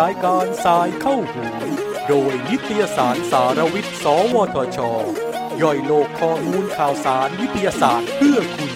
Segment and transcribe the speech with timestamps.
[0.00, 1.44] รายการสายเข้าหู
[2.08, 4.78] โดยนิตยสารสารวิทย์ สวทช
[5.62, 8.72] ย่อยโลกข้อมูลข่าวสารวิทยาศาสตร์เพื่อคุณ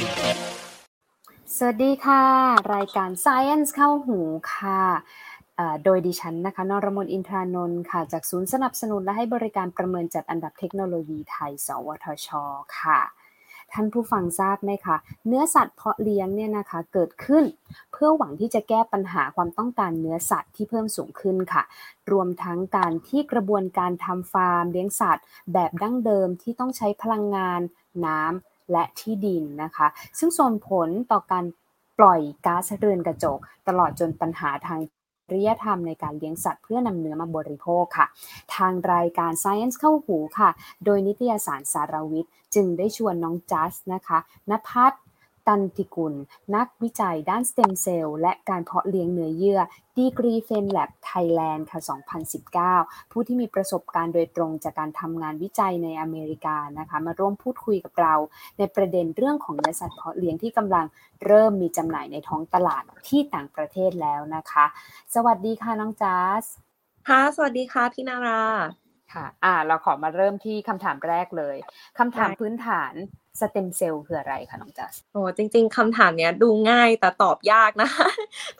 [1.56, 2.24] สวัสดีค่ะ
[2.74, 4.18] รายการ Science เข้าหู
[4.54, 4.82] ค่ะ
[5.84, 12.28] โดยดิฉันนะคะ นรมนอินทรานนท์ค่ะ จากศูนย์สนับสนุนและให้บริการประเมินจัดอันดับเทคโนโลยีไทย สวทช
[12.80, 13.00] ค่ะ
[13.72, 14.96] ท่านผู้ฟังทราบไหมคะ
[15.26, 17.44] เนื้อสัตว์เพาะเลี้ยงเนี่ยนะคะเกิดขึ้น
[17.92, 21.62] เพื่อหวังที่จะแก้ปัญหาความต้องการเนื้อสัตว์ที่เพิ่มสูงขึ้นค่ะ
[22.12, 27.60] รวมทั้งการที่กระบวนการทำฟาร์มเลี้ยงสัตว์ แบบดั้งเดิมที่ต้องใช้พลังงาน
[28.06, 29.86] น้ำและที่ดินนะคะ
[30.18, 31.44] ซึ่งส่งผลต่อการ
[31.98, 33.38] ปล่อยก๊าซเรือนกระจก
[33.68, 34.80] ตลอดจนปัญหาทาง
[35.32, 38.06] ริยธรรมในการเลี้ยงสัตว์เพื่อนำเนื้อมาบริโภคค่ะ
[38.54, 40.50] ทางรายการ Science เข้าหูค่ะ
[40.84, 44.18] โดยนิตยสารสารวิทย์ จึงได้ชวนน้องจัสนะคะ
[44.50, 44.92] นภัส
[45.46, 46.14] ตันติกุล
[46.54, 49.60] นักวิจัยด้านสเต็มเซลล์และการเพาะเลี้ยงเนื้อเยื่อ
[49.96, 51.80] ดีกรี FameLab Thailand ค่ะ
[52.66, 58.14] 2019 ผู้ที่มีประสบการณ์โดยตรงจากการทำงานวิจัยในอเมริกานะคะ มาร่วมพูดคุยกับเรา
[58.58, 60.86] ในประเด็นเรื่องของเนื้อสัตว์เพาะเลี้ยงที่กำลัง
[61.24, 64.64] เริ่มมีจำหน่ายในท้องตลาดที่ต่างประเทศแล้วนะคะ
[65.14, 66.44] สวัสดีค่ะน้องจัส
[67.08, 68.42] ค่ะ สวัสดีค่ะพี่นารา
[69.14, 71.56] ค่ะ อ่า เราขอมาเริ่มที่คำถามแรกเลย
[71.98, 72.92] คำถามพื้นฐาน
[73.40, 77.88] สเต็มเซลล์คืออะไรคะน้องจัสโอ้จริง ๆคำถามเนี้ยดูง่ายแต่ตอบยากนะ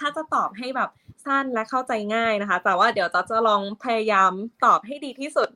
[0.00, 0.90] ถ้าจะตอบให้แบบ
[1.24, 4.32] สั้นและเข้าใจง่ายนะคะ แต่ว่าเดี๋ยวจะจะลองพยายาม
[4.64, 5.48] ตอบให้ดีที่สุด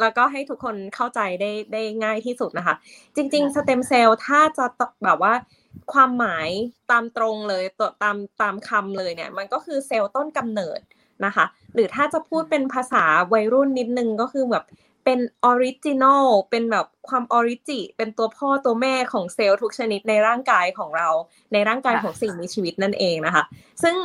[0.00, 2.74] แล้วก็ให้ทุกคนเข้าใจได้ได้ง่ายที่สุดนะคะ
[3.16, 4.66] จริง ๆ สเต็มเซลล์ถ้าจะ
[5.04, 5.34] แบบว่า
[5.92, 6.48] ความหมาย
[6.90, 10.80] ตามตรงเลยตัวตามตามคำเลยเนี่ย มันก็คือเซลล์ต้นกำเนิด
[11.26, 14.64] นะคะ หรือถ้าจะพูดเป็นภาษาวัยรุ่นนิดนึงก็คือแบบ
[15.04, 21.08] เป็น original เป็นแบบความ origi เป็นตัวพ่อตัวแม่ของเซลล์ทุกชนิดในร่างกายของเรา
[21.52, 23.44] ในร่างกายของสิ่งมีชีวิตนั่นเองนะคะ
[23.82, 23.96] ซึ่ง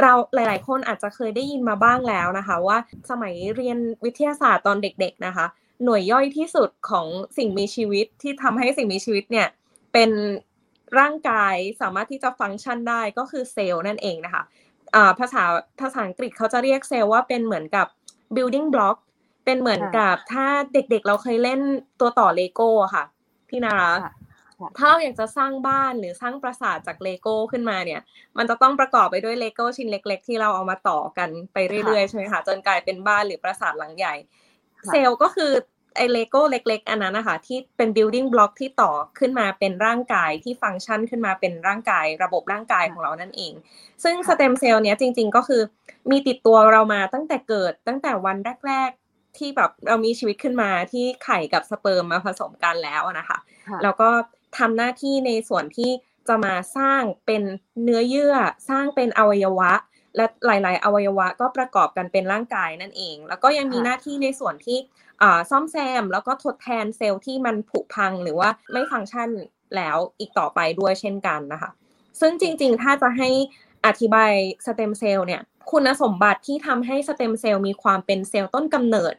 [0.00, 2.78] เราหลาย ๆ คนอาจจะเคยได้ยินมาบ้างแล้วนะคะ ว่า
[3.10, 5.46] สมัยเรียนวิทยาศาสตร์ตอนเด็ก ๆ นะคะ
[5.84, 7.06] หน่วยย่อยที่สุดของ
[7.38, 9.48] สิ่งมีชีวิตที่ทำให้สิ่งมีชีวิตเนี่ย
[9.92, 10.10] เป็น
[10.98, 14.42] ร่างกายสามารถที่จะฟังก์ชันได้ก็คือเซลล์นั่นเองนะคะ
[15.18, 15.42] ภาษา
[15.80, 17.86] ภาษาอังกฤษเขาจะเรียกเซลล์ว่าเป็นเหมือนกับ
[18.36, 18.96] building block
[19.44, 21.60] เป็นเหมือนกับถ้าเด็กๆเราเคยเล่น
[22.00, 23.04] ตัวต่อเลโก้ค่ะ
[23.48, 23.90] พี่นารา
[24.78, 28.00] ถ้าเราอยากจะสร้างบ้านหรือสร้างปราสาทจากเลโก้ขึ้นมาเนี่ย
[28.38, 34.14] มันจะต้องประกอบไปด้วยเลโก้ชิ้นเล็ก ๆ ที่เราเอามาต่อกันไปเรื่อยๆใช่ไหมคะจนกลายเป็นบ้านหรือปราสาทหลังใหญ่
[34.88, 35.52] เซลล์ก็คือ
[35.96, 43.52] ไอเลโก้เล็ก ๆ อันนั้นนะคะที่เป็น building block ที่ต่อขึ้นมาเป็นร่างกายที่ฟังก์ชันขึ้นมาเป็นร่างกายระบบร่างกายของเรานั่นเอง
[44.04, 45.62] ซึ่งสเต็มเซลล์เนี้ยจริง ๆ ก็คือ
[46.10, 48.36] มีติดตัวเรามาตั้งแต่เกิดตั้งแต่วัน
[48.66, 48.90] แรก
[49.38, 53.38] ที่แบบเรามีชีวิตขึ้นมาที่ไข่กับสเปิร์มมาผสมกันแล้วนะคะ
[53.82, 54.10] แล้วก็
[54.58, 55.90] ทำหน้าที่ในส่วนที่
[56.28, 57.42] จะมาสร้างเป็น
[57.82, 58.34] เนื้อเยื่อ
[58.68, 59.72] สร้างเป็นอวัยวะ
[60.16, 64.78] และหลาย ๆ อวัยวะก็ประกอบกันเป็นร่างกายนั่นเอง แล้วก็ยังมีหน้าที่ในส่วนที่
[65.50, 69.28] ซ่อมแซม แล้วก็ทดแทนเซลล์ที่มันผุพังหรือว่าไม่ฟังก์ชัน
[69.76, 71.70] แล้วอีกต่อไปด้วยเช่นกันนะคะ
[72.20, 73.28] ซึ่งจริงๆ ถ้าจะให้
[73.86, 74.32] อธิบาย
[74.66, 79.14] สเต็มเซลล์เนี่ย คุณสมบัติที่ทำให้สเต็มเซลล์มีความเป็นเซลล์ต้นกำเนิด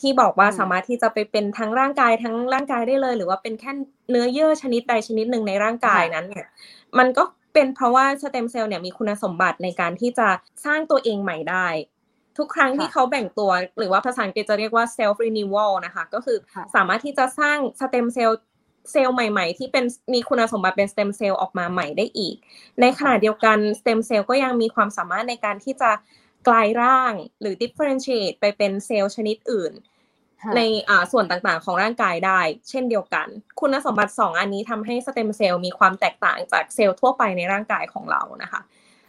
[0.00, 3.72] ที่บอกว่าสามารถที่จะไปเป็นทั้งร่างกายทั้งร่างกายได้เลย หรือว่าเป็นแค่
[4.10, 6.46] เนื้อเยื่อชนิดใดชนิดหนึ่งในร่างกายนั้นเนี่ย
[6.98, 7.22] มันก็
[7.54, 10.28] เป็นเพราะว่าสเต็มเซลล์เนี่ยมีคุณสมบัติในการที่จะ
[10.64, 11.66] สร้างตัวเองใหม่ได้
[12.38, 16.38] ทุกครั้งที่เขาแบ่งตัว หรือว่าภาษาอังกฤษจะเรียกว่า self renewal นะคะ ก็คือ
[16.74, 18.40] สามารถที่จะสร้างสเต็มเซลล์
[18.92, 22.36] เซลล์ใหม่ ๆ ที่เป็นมีคุณสมบัติเป็นสเต็มเซลล์ออกมาใหม่ได้อีก
[22.80, 25.90] ในขณะเดียวกันสเต็มเซลล์ก็ยังมีความสามารถในการที่จะ
[26.48, 29.72] กลายร่างหรือ differentiate ไปเป็นเซลล์ชนิดอื่น
[30.56, 30.60] ใน
[31.12, 33.26] ส่วนต่างๆ ของร่างกายได้ เช่นเดียวกัน
[33.60, 38.60] คุณสมบัติ 2 อันนี้ทำให้สเต็มเซลล์มีความแตกต่างจากเซลล์ทั่วไปในร่างกายของเรานะคะ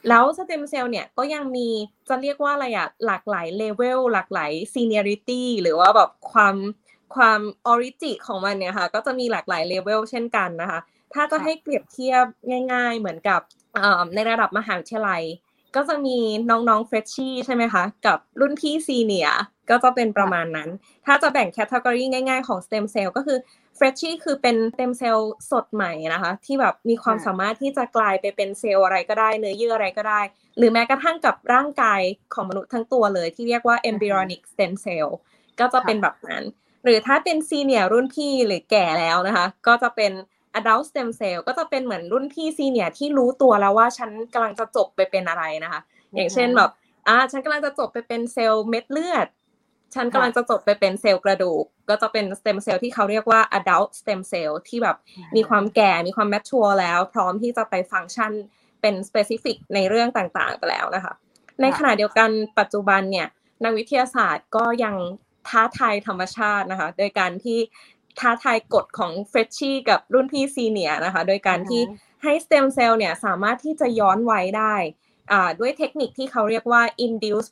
[0.09, 1.67] แล้วสเต็มเซลล์เนี่ยก็ยังมี
[2.09, 6.55] จะเรียกว่าอะไรอะหลากหลาย level หลากหลาย seniority หรือว่าแบบความ
[7.15, 10.79] ความ origi ของมันเนี่ยค่ะก็จะมีหลากหลายเลเวลเช่นกันนะคะ
[11.13, 12.25] ถ้าจะให้เปรียบเทียบ
[12.73, 13.41] ง่าย ๆ เหมือนกับ
[14.13, 15.23] ในระดับมหาวิทยาลัย
[15.75, 16.17] ก็จะมี
[16.49, 19.29] น้องๆเฟรชชี่ใช่ไหมคะกับรุ่นพี่ senior
[19.69, 20.69] ก็จะเป็นประมาณนั้น
[21.05, 23.37] ถ้าจะแบ่ง category ง่าย ๆของสเต็มเซลล์ก็คือ
[23.77, 30.21] เฟรชชี่คือเป็นสเต็มเซลล์สดใหม่นะคะ ที่แบบมีความสามารถที่จะกลายไปเป็นเซลล์อะไรก็ได้ เนื้อเยื่ออะไรก็ได้
[30.57, 32.01] หรือแม้กระทั่งกับร่างกาย
[32.33, 35.09] ของมนุษย์ทั้งตัวเลยที่เรียกว่า embryonic stem cell
[35.59, 36.43] ก็จะเป็นแบบนั้น
[36.83, 40.11] หรือถ้าเป็น senior รุ่นพี่หรือแก่แล้วนะคะ ก็จะเป็น
[40.59, 45.81] adult stem cell ก็จะเป็นเหมือนรุ่นพี่ senior ที่รู้ตัวแล้วว่าฉันกำลังจะจบไปเป็นอะไรนะคะ
[46.15, 46.69] อย่างเช่นแบบ
[47.07, 49.27] อ่าฉันกำลังจะจบไปเป็นเซลล์เม็ดเลือด
[49.95, 54.97] ฉันกำลังจะจบไปเป็นเซลล์กระดูก ก็จะเป็นสเต็มเซลล์ที่เขาเรียกว่า adult stem cell ที่แบบ
[55.35, 58.31] มีความแก่มีความ mature แล้ว พร้อมที่จะไปฟังก์ชัน
[58.81, 61.13] เป็น specific ในเรื่องต่างๆไปแล้วนะคะ
[61.61, 62.29] ในขณะเดียวกัน
[62.59, 63.27] ปัจจุบันเนี่ย
[63.63, 64.95] นักวิทยาศาสตร์ก็ยัง
[65.47, 67.59] ท้าทายธรรมชาตินะคะ โดยการที่
[68.19, 71.81] ท้าทายกฎของเฟรชชี่กับรุ่นพี่ซีเนียนะคะ โดยการที่
[72.23, 74.75] ให้สเต็มเซลล์เนี่ยสามารถที่จะย้อนไว้ได้
[75.59, 77.51] ด้วยเทคนิคที่เขาเรียกว่า induced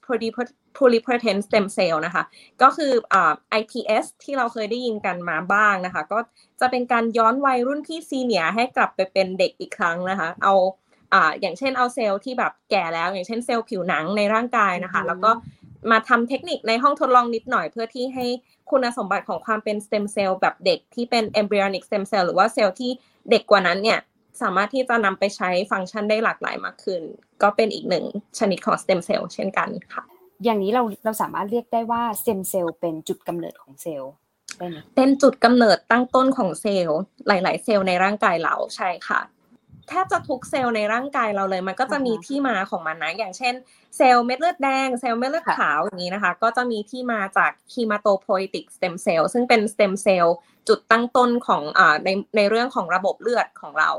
[0.77, 2.23] pluripotent stem cell นะคะ
[2.61, 2.91] ก็คือ
[3.59, 6.19] IPS ที่เราเคยได้ยินกันมาบ้างนะคะ ก็
[6.61, 10.53] จะเป็นการย้อนวัยรุ่นพี่ senior ให้กลับไปเป็นเด็กอีกครั้งนะคะ เอา
[11.41, 15.31] อย่างเช่นเอาเซลล์ที่แบบแก่แล้ว อย่างเช่นเซลล์ผิวหนังในร่างกายนะคะ แล้วก็
[15.91, 18.25] มาทำเทคนิคในห้องทดลองนิดหน่อยเพื่อที่ให้
[18.69, 22.91] คุณสมบัติของความเป็นสเต็มเซลล์แบบเด็กที่เป็น embryonic stem cell หรือว่าเซลล์ที่
[23.31, 23.99] เด็กกว่านั้นเนี่ย
[24.41, 27.01] สามารถที่จะนำไปใช้ฟังก์ชันได้หลากหลายมากขึ้น
[27.41, 28.05] ก็เป็นอีกหนึ่ง
[28.39, 30.03] ชนิดของสเต็มเซลล์เช่นกันค่ะ
[30.43, 34.11] อย่างนี้เราเราสามารถเรียกได้ว่าสเต็มเซลล์เป็นจุดกำเนิดของเซลล์
[34.57, 39.19] ได้ไหมเป็นจุดกำเนิดตั้งต้นของเซลล์หลาย ๆ เซลล์ในร่างกายเราใช่ค่ะ
[39.89, 43.53] แทบจะทุกเซลล์ในร่างกายเราเลย มันก็จะมีที่มาของมันนะ อย่างเช่น
[43.97, 50.35] เซลล์เม็ดเลือดแดง เซลล์เม็ดเลือดขาวอย่างนี้นะคะ ก็จะมีที่มาจาก hematopoietic stem cell ซึ่งเป็นสเต็มเซลล์
[50.67, 53.89] จุดตั้งต้นของอ่าในในเรื่องของระบบเลือดของเรา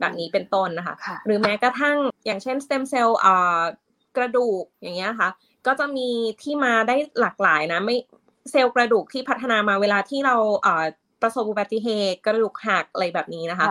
[0.00, 0.94] แบบนี้เป็นต้นนะคะ
[1.26, 1.96] หรือแม้กระทั่ง
[2.26, 3.60] อย่างเช่นสเต็มเซลล์อ่า
[4.16, 5.28] กระดูกอย่างเงี้ยค่ะ
[5.66, 6.08] ก็จะมี
[6.42, 7.96] ที่มาได้หลากหลายนะไม่
[8.50, 10.36] เซลล์กระดูกที่พัฒนามาเวลาที่เรา
[10.66, 10.84] อ่า
[11.22, 13.66] ประสบอุบัติเหตุกระดูกหักอะไรแบบนี้นะคะ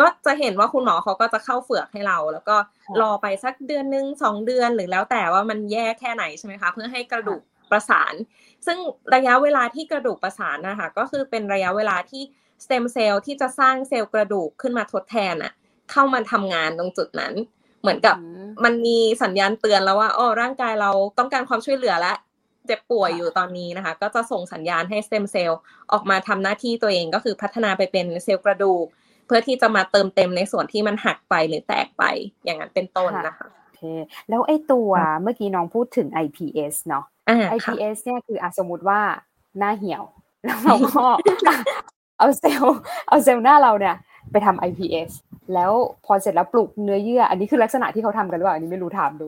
[0.00, 2.56] ก็จะเห็นว่าคุณหมอเขาก็จะเข้าเฟือกให้เรา แล้วก็
[3.00, 7.40] รอไปสักเดือนหนึ่งสองเดือนหรือแล้วแต่ว่ามันแย่แค่ไหนใช่ไหมคะ เพื่อให้กระดูก
[7.70, 8.14] ประสาน
[8.66, 8.78] ซึ่ง
[9.14, 12.22] ระยะเวลาที่กระดูกประสานนะคะก็คือเป็นระยะเวลาที่
[12.64, 15.52] สเต็มเซลล์ที่จะสร้างเซลล์กระดูกขึ้นมาทดแทนอะ
[15.92, 17.34] เข้ามาทำงานตรงจุดนั้น
[17.82, 18.16] เหมือนกับ
[18.64, 22.16] มันมีสัญญาณเตือนแล้วว่าอ๋อร่างกายเราต้องการความช่วยเหลือแล้ว
[22.66, 25.60] เจ็บป่วยอยู่ตอนนี้นะคะ ก็จะส่งสัญญาณให้สเต็มเซลล์
[25.92, 32.04] ออกมาทำหน้าที่ตัวเองก็คือพัฒนาไปเป็นเซลล์กระดูกเพื่อที่จะมาเติมเต็มในส่วนที่มันหักไปหรือแตกไป
[32.44, 33.82] อย่างนั้นเป็นต้นนะคะโอเค
[34.28, 34.90] แล้วไอ้ตัว
[35.22, 37.04] เมื่อกี้น้องพูดถึง IPS เนาะ
[37.56, 39.00] IPS เนี่ยคือสมมติว่า
[39.58, 40.02] หน้าเหี่ยว
[40.44, 41.06] แล้วเราก็
[42.18, 43.96] เอาเซลล์เอาเซลล์หน้าเราเนี่ย
[44.30, 45.10] ไปทำ IPS
[45.54, 45.72] แล้ว
[46.06, 49.26] พอเสร็จแล้วปลูกเนื้อเยื่อ อันนี้คือลักษณะที่เขาทำกันหรือเปล่าอันนี้ไม่รู้ถามดู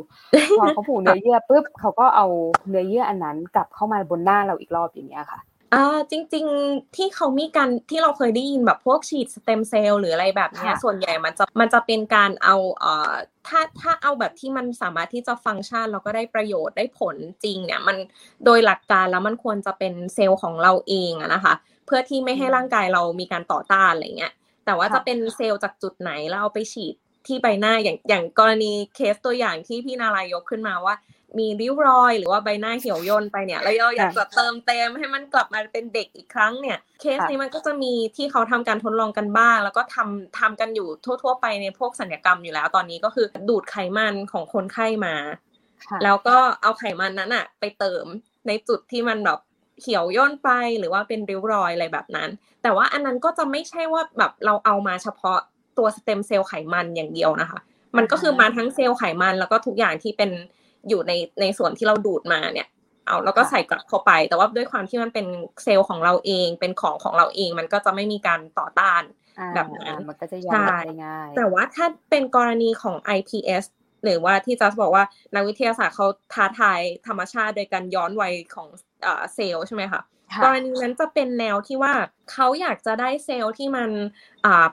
[0.59, 2.27] พอเขาปลูกเนื้อเยื่อปุ๊บเขาก็เอา
[2.69, 5.41] เนื้อเยื่ออันนั้นกลับเข้ามาบนหน้าเราอีกรอบอย่างเงี้ยค่ะ
[5.75, 13.13] อ่าจริง ๆที่เขามีการที่เราเคยได้ยินแบบพวกฉีดสเต็มเซลล์หรืออะไรแบบนี้ส่วนใหญ่มันจะมันจะเป็นการเอาเอ่อ
[13.49, 17.97] ถ้าถ้าเอาแบบที่มันสามารถที่จะฟังก์ชันแล้วก็ได้ประโยชน์ได้ผลจริงเนี่ยมัน
[18.45, 21.55] โดยหลักการแล้วมันควรจะเป็นเซลล์ของเราเองอะนะคะ
[21.87, 24.33] เพื่อที่ไม่ให้ร่างกายเรามีการต่อต้านอะไรเงี้ย
[24.65, 26.95] แต่ว่าจะเป็นเซลล์จากจุดไหนแล้วเอาไปฉีด
[27.27, 30.95] ที่ใบหน้าอย่างอย่างกรณีเคสตัวอย่างที่พี่นารายกขึ้นมาว่า
[31.39, 45.15] มีริ้วรอย หรือว่าใบหน้าเหี่ยวย่นไปเนี่ยแล้วเราอยากจะเติมเต็มให้มันกลับมาเป็นเด็กอีกครั้งเนี่ยเคสนี้มันก็จะมีที่เขาทำการทดลองกันบ้าง แล้วก็ทำทำกันอยู่ทั่ว ๆ ไปในพวกสัญญกรรมอยู่แล้วตอนนี้ก็คือดูดไขมันของคนไข้มา
[46.05, 48.05] แล้วก็เอาไขมันนั้นอะไปเติม
[48.47, 49.39] ในจุดที่มันแบบ
[49.81, 52.29] เขียวย่นไปหรือว่าเป็นริ้วรอยอะไรแบบนั้น
[52.63, 55.39] แต่ว่าอันนั้นก็จะไม่ใช่ว่าแบบเราเอามาเฉพาะ
[55.79, 57.61] ตัวสเต็มเซลล์ไขมันอย่างเดียวนะคะ
[57.97, 60.31] มันก็คือมาทั้งเซลล์ไขมันแล้วก็ทุกอย่างที่เป็น
[60.89, 62.69] อยู่ในในส่วนที่เราดูดมาเนี่ย
[63.07, 65.27] เอาแล้วก็ใส่กลับเข้าไป แต่ว่าด้วยความที่มันเป็น
[65.63, 69.03] เซลล์ของเราเองเป็นของของเราเอง มันก็จะไม่มีการต่อต้าน
[69.55, 70.53] แบบนั้นมันก็จะย้า
[70.83, 73.65] ยง่ายแต่ว่าถ้าเป็นกรณีของ IPS
[74.05, 78.69] หรือว่าที่จะบอกว่านักวิทยาศาสตร์เขาท้าทายธรรมชาติโดยการย้อนวัยของ
[79.35, 80.03] เซลล์ใช่ไหมคะ
[80.45, 81.93] กรณีนั้นจะเป็นแนวที่ว่า
[82.33, 83.91] เขาอยากจะได้เซลล์ที่มัน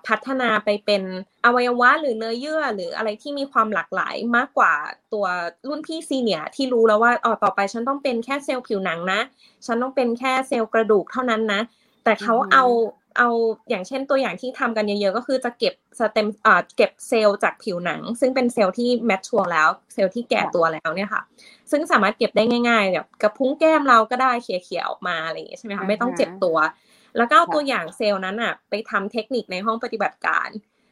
[0.08, 1.04] พัฒนาไปเป็น
[1.46, 4.74] อวัยวะหรือเนื้อเยื่อ หรืออะไรที่มีความหลากหลายมากกว่า
[5.14, 5.26] ตัว
[5.68, 9.22] รุ่นพี่ซีเนียที่รู้แล้วว่าอ๋อต่อไปฉันต้องเป็นแค่เซลล์ผิวหนังนะ
[9.66, 11.62] ฉันต้องเป็นแค่เซลล์กระดูกเท่านั้นนะ
[12.04, 12.64] แต่เขาเอา
[13.18, 13.30] เอา
[13.70, 21.22] อย่างเช่นตัวอย่างที่ทำกันเยอะๆ ก็คือจะเก็บสเต็มอ่าเก็บเซลล์จากผิวหนัง ซึ่งเป็นเซลล์ที่ mature แล้ว เซลล์ที่แก่ตัวแล้วเนี่ยค่ะ
[21.72, 26.58] ซึ่งสามารถเก็บได้ง่ายๆแบบกระพุ้งแก้มเราก็ได้เขี่ยๆออกมาอะไรอย่างเงี้ยใช่ไหมคะไม่ต้องเจ็บตัว
[27.18, 30.50] แล้วก็เอาตัวอย่างเซลล์นั้นอะไปทำเทคนิคในห้องปฏิบัติการ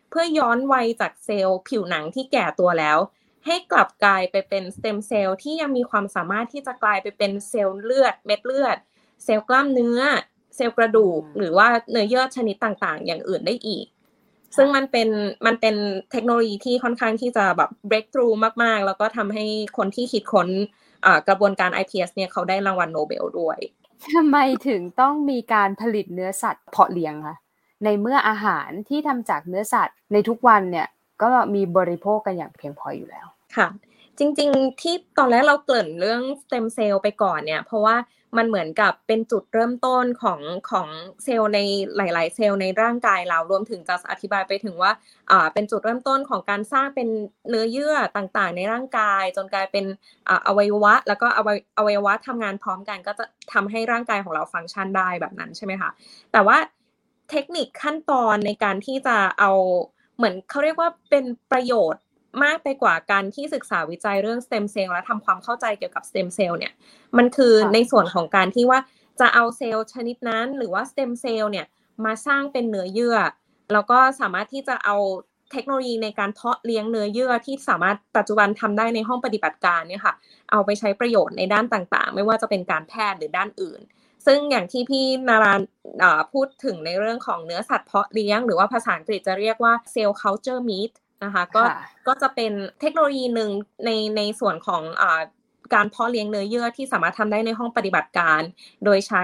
[0.10, 2.98] เพื่อย้อนวัยจากเซลล์ผิวหนังที่แก่ตัวแล้ว
[3.46, 8.78] ให้กลับกลายไปเป็นสเต็มเซลล์ที่ยังมีความสามารถที่จะกลายไปเป็นเซลล์เลือดเม็ดเลือด
[9.24, 10.02] เซลล์กล้ามเนื้อ
[10.56, 13.86] เซลล์กระดูก หรือว่าเนื้อเยื่อชนิดต่าง ๆ อย่างอื่นได้อีก
[14.58, 15.10] ซึ่งมันเป็น
[15.46, 15.76] มันเป็น
[16.12, 19.46] เทคโนโลยีที่ค่อนข้างที่จะแบบ breakthrough มาก ๆ แล้วก็ทำให้
[19.78, 20.48] คนที่คิดค้น
[21.28, 23.60] กระบวนการ IPS เนี่ยเขาได้รางวัลโนเบลด้วย
[24.14, 24.38] ทำไม
[24.68, 27.38] ถึงต้องมีการผลิตเนื้อสัตว์เพาะเลี้ยงคะ
[27.84, 30.88] ในเมื่ออาหารที่ทำจากเนื้อสัตว์ในทุกวันเนี่ย
[31.24, 33.68] ก็มีบริโภคกันอย่างเพียงพออยู่แล้วค่ะ
[34.20, 37.96] จริง ๆ ที่ตอนแรกเราเกริ่นเรื่องสเต็มเซลล์ไปก่อนเนี่ย เพราะว่า
[38.38, 40.40] มันเหมือนกับเป็นจุดเริ่มต้นของ
[40.72, 40.88] ของ
[41.24, 41.60] เซลล์ใน
[41.98, 44.92] หลาย ๆ เซลล์ในร่างกายเรารวมถึงจะอธิบายไปถึงว่า
[45.32, 47.08] อ่าเป็นจุดเริ่มต้นของการสร้างเป็น
[47.50, 49.86] เนื้อเยื่อต่างๆ ในร่างกาย จนกลายเป็น
[50.28, 55.90] อ่าอวัยวะ แล้วก็อวัยอวัยวะทำงานพร้อมกัน ก็จะทำให้ร่างกายของเราฟังก์ชันได้แบบนั้นใช่ไหมคะ
[56.32, 56.58] แต่ว่า
[57.30, 59.52] เทคนิคขั้นตอนในการที่จะเอา
[60.18, 62.02] เหมือนเขาเรียกว่าเป็นประโยชน์
[62.44, 66.74] มากไปกว่าการที่ศึกษาวิจัยเรื่องสเต็มเซลล์และทำความเข้าใจเกี่ยวกับสเต็มเซลล์เนี่ย
[67.18, 68.80] มันคือในส่วนของการที่ว่า
[69.20, 71.66] จะเอาเซลล์ชนิดนั้น หรือว่าสเต็มเซลล์เนี่ย
[72.06, 73.18] มาสร้างเป็นเนื้อเยื่อ
[73.74, 74.98] แล้วก็สามารถที่จะเอา
[75.52, 80.14] เทคโนโลยีในการเพาะเลี้ยงเนื้อเยื่อที่สามารถปัจจุบันทำได้ในห้องปฏิบัติการเนี่ยค่ะ
[80.52, 83.82] เอาไปใช้ประโยชน์ในด้านต่างๆ ไม่ว่าจะเป็นการแพทย์หรือด้านอื่น
[84.26, 85.62] ซึ่งอย่างที่พี่นาราน
[86.34, 90.92] พูดถึงในเรื่องของเนื้อสัตว์เพาะเลี้ยง หรือว่าภาษาอังกฤษจะเรียกว่าเซลล์ culture meat
[91.24, 91.64] นะคะก็
[92.08, 93.50] ก็จะเป็นเทคโนโลยีหนึ่ง
[93.86, 95.04] ในในส่วนของอ
[95.74, 98.42] การเพาะเลี้ยงเนื้อเยื่อที่สามารถทำได้ในห้องปฏิบัติการ
[98.84, 99.24] โดยใช้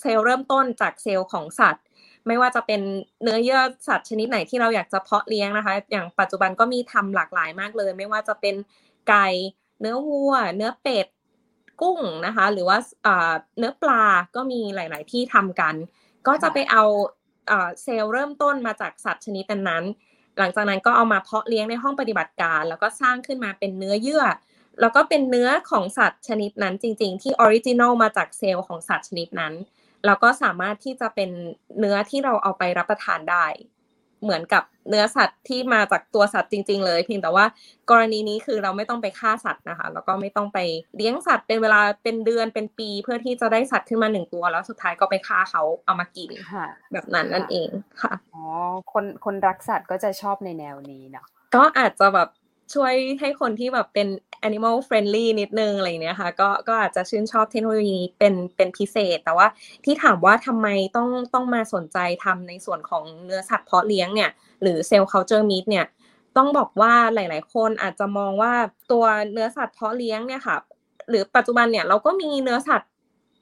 [0.00, 1.84] เซลล์เริ่มต้นจากเซลล์ของสัตว์
[2.26, 2.80] ไม่ว่าจะเป็น
[3.22, 8.54] เนื้อเยื่อสัตว์ชนิดไหนที่เราอยากจะเพาะเลี้ยงนะคะ อย่างปัจจุบันก็มีทำหลากหลายมากเลย ไม่ว่าจะเป็น
[9.08, 9.28] ไก่
[9.80, 11.06] เนื้อวัว เนื้อเป็ด
[11.80, 12.78] กุ้งนะคะ หรือว่า
[13.58, 14.04] เนื้อปลา
[14.36, 15.74] ก็มีหลาย ๆ ที่ทำกัน
[16.26, 16.84] ก็จะไปเอา
[17.82, 19.84] เซลล์เริ่มต้นมาจากสัตว์ชนิดนั้น
[20.38, 24.24] หลังจากนั้นก็เอามาเพาะเลี้ยงในห้องปฏิบัติการ แล้วก็สร้างขึ้นมาเป็นเนื้อเยื่อ
[24.80, 29.54] แล้วก็เป็นเนื้อของสัตว์ชนิดนั้นจริง ๆ ที่ original มาจากเซลล์ของสัตว์ชนิดนั้น
[30.06, 31.30] แล้วก็สามารถที่จะเป็น
[31.78, 33.46] เนื้อที่เราเอาไปรับประทานได้
[34.22, 37.46] เหมือนกับเนื้อสัตว์ที่มาจากตัวสัตว์จริง ๆ เลยเพียงแต่ว่า
[37.90, 40.58] กรณีนี้คือเราไม่ต้องไปฆ่าสัตว์นะคะ แล้วก็ไม่ต้องไป
[40.96, 46.30] เลี้ยงสัตว์เป็นเวลาเป็นเดือนเป็นปี เพื่อที่จะได้สัตว์ขึ้นมาหนึ่งตัว แล้วสุดท้ายก็ไปฆ่าเขาเอามากิน
[46.92, 47.68] แบบนั้นนั่นเอง
[48.02, 48.44] ค่ะอ๋อ
[48.92, 52.28] คนคนรักสัตว์ก็จะชอบในแนวนี้เนาะก็อาจจะแบบ
[52.74, 54.08] ช่วยให้คนที่แบบเป็น
[54.48, 59.46] animal friendly นิดนึงอะไรเนี้ยค่ะ ก็ก็อาจจะชื่นชอบเทคโนโลยีเป็นเป็นพิเศษ แต่ว่า
[59.84, 64.30] ที่ถามว่าทำไมต้องต้องมาสนใจทำในส่วนของเนื้อสัตว์เพาะเลี้ยงเนี่ย
[64.62, 65.86] หรือเซลล์ culture meat เนี่ย
[66.36, 68.52] ต้องบอกว่าหลาย ๆ คนอาจจะมองว่า
[68.92, 70.56] ตัวเนื้อสัตว์เพาะเลี้ยงเนี่ยค่ะ
[71.10, 72.90] หรือปัจจุบันเนี่ยเราก็มีเนื้อสัตว์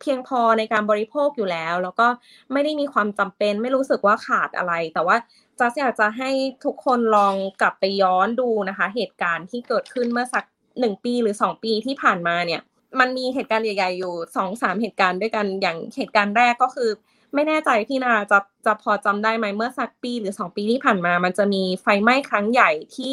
[0.01, 2.09] เพียงพอในการบริโภคอยู่แล้ว แล้วก็
[2.53, 5.17] ไม่ได้มีความจำเป็น ไม่รู้สึกว่าขาดอะไร แต่ว่า
[5.61, 6.31] จัสอยากจะให้
[6.65, 10.45] ทุกคนลองกลับไปย้อนดูนะคะ เหตุการณ์ที่เกิดขึ้นเมื่อสัก
[10.81, 12.61] หนึ่งปีหรือสองปีที่ผ่านมาเนี่ย
[13.01, 16.91] มันมีเหตุการณ์ใหญ่ๆอยู่สองสามเหตุการณ์ด้วยกันอย่างเหตุการณ์แรกก็คือ
[17.35, 23.11] ไม่แน่ใจพี่นาจะจะพอจำได้ไหมเมื่อสักปีหรือสองปีที่ผ่านมา มันจะมีไฟไหม้ครั้งใหญ่ที่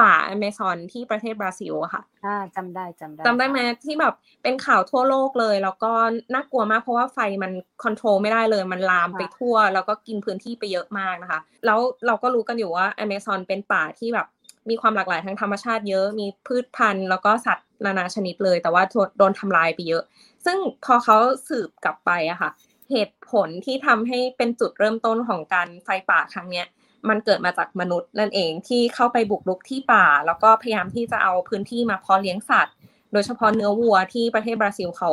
[0.00, 5.92] ป่าอเมซอนที่ประเทศบราซิลอะค่ะอ่าจำได้จำได้จำได้ไหมที่แบบเป็นข่าวทั่วโลกเลย แล้วก็
[6.34, 14.26] น่ากลัวมากเพราะว่าไฟมันคอนโทรลไม่ได้เลย มันลามไปทั่ว แล้วก็กินพื้นที่ไปเยอะมากนะคะ แล้วเราก็รู้กันอยู่ว่าอเมซอนเป็นป่าที่แบบ
[14.70, 18.82] มีความหลากหลายทางธรรมชาติเยอะ มีพืชพันธุ์ แล้วก็สัตว์นานาชนิดเลย แต่ว่า
[19.18, 20.02] โดนทำลายไปเยอะ
[20.44, 21.16] ซึ่งพอเขา
[21.48, 22.50] สืบกลับไปอะค่ะ
[22.90, 26.66] เหตุผลที่ทำให้เป็นจุดเริ่มต้นของการไฟป่าครั้งเนี้ย
[27.08, 32.74] มันเกิดมาจากมนุษย์นั่นเองที่เข้าไปบุกรุกที่ป่า แล้วก็พยายามที่จะเอาพื้นที่มาเพาะเลี้ยงสัตว์
[33.12, 35.10] โดยเฉพาะเนื้อวัวที่ประเทศบราซิลเขา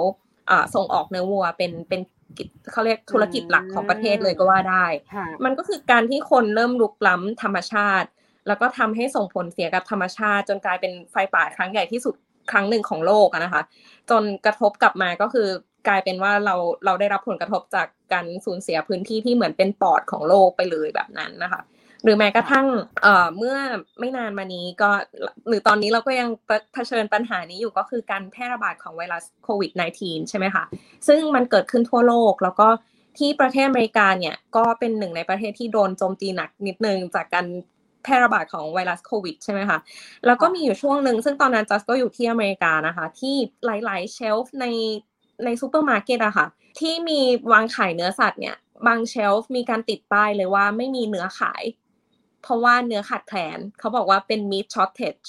[0.75, 2.01] ส่งออกเนื้อวัวเป็นเป็น
[2.71, 4.85] เขาเรียกธุรกิจหลักของประเทศเลยก็ว่าได้
[5.45, 8.07] มันก็คือการที่คนเริ่มลุกล้ำธรรมชาติ
[8.47, 12.15] แล้วก็ทำให้ส่งผลเสียกับธรรมชาติ จนกลายเป็นไฟป่าครั้งใหญ่ที่สุด
[12.51, 13.61] ครั้งหนึ่งของโลกนะคะ
[14.09, 15.47] จนกระทบกลับมาก็คือ
[15.87, 16.55] กลายเป็นว่าเรา
[16.85, 21.61] เราได้รับผลกระทบจากการสูญเสียพื้นที่ที่เหมือนเป็นปอดของโลกไปเลยแบบนั้นนะคะ
[22.03, 22.65] หรือแม้กระทั่ง
[23.01, 23.55] เอ่อเมื่อ
[23.99, 24.89] ไม่นานมานี้ก็
[25.47, 26.29] หรือตอนนี้เราก็ยัง
[26.73, 30.63] เผชิญปัญหานี้อยู่ก็คือการแพร่ระบาดของไวรัสโควิด -19 ใช่ไหมคะ
[31.07, 32.67] ซึ่งมันเกิดขึ้นทั่วโลกแล้วก็
[33.17, 37.45] ที่ประเทศอเมริกาเนี่ยก็เป็นหนึ่งในประเทศที่โดนโจมตีหนักนิดนึงจากการ
[38.03, 39.77] แพร่ระบาดของไวรัสโควิดใช่ไหมคะ
[40.25, 44.65] แล้วก็มีอยู่ช่วงหนึ่งซึ่งตอนนั้นจัสก็อยู่ที่อเมริกานะคะ ที่หลาย ๆ shelf ใน
[45.45, 46.47] ในซูเปอร์มาร์เก็ตอะค่ะ
[46.79, 47.19] ที่มี
[47.51, 48.55] วางขายเนื้อสัตว์เนี่ย
[48.87, 51.63] บาง shelf มีการติดป้ายเลยว่าไม่มีเนื้อขาย
[52.43, 55.25] เพราะว่าเนื้อขาดแคลนเขาบอกว่าเป็น meat shortage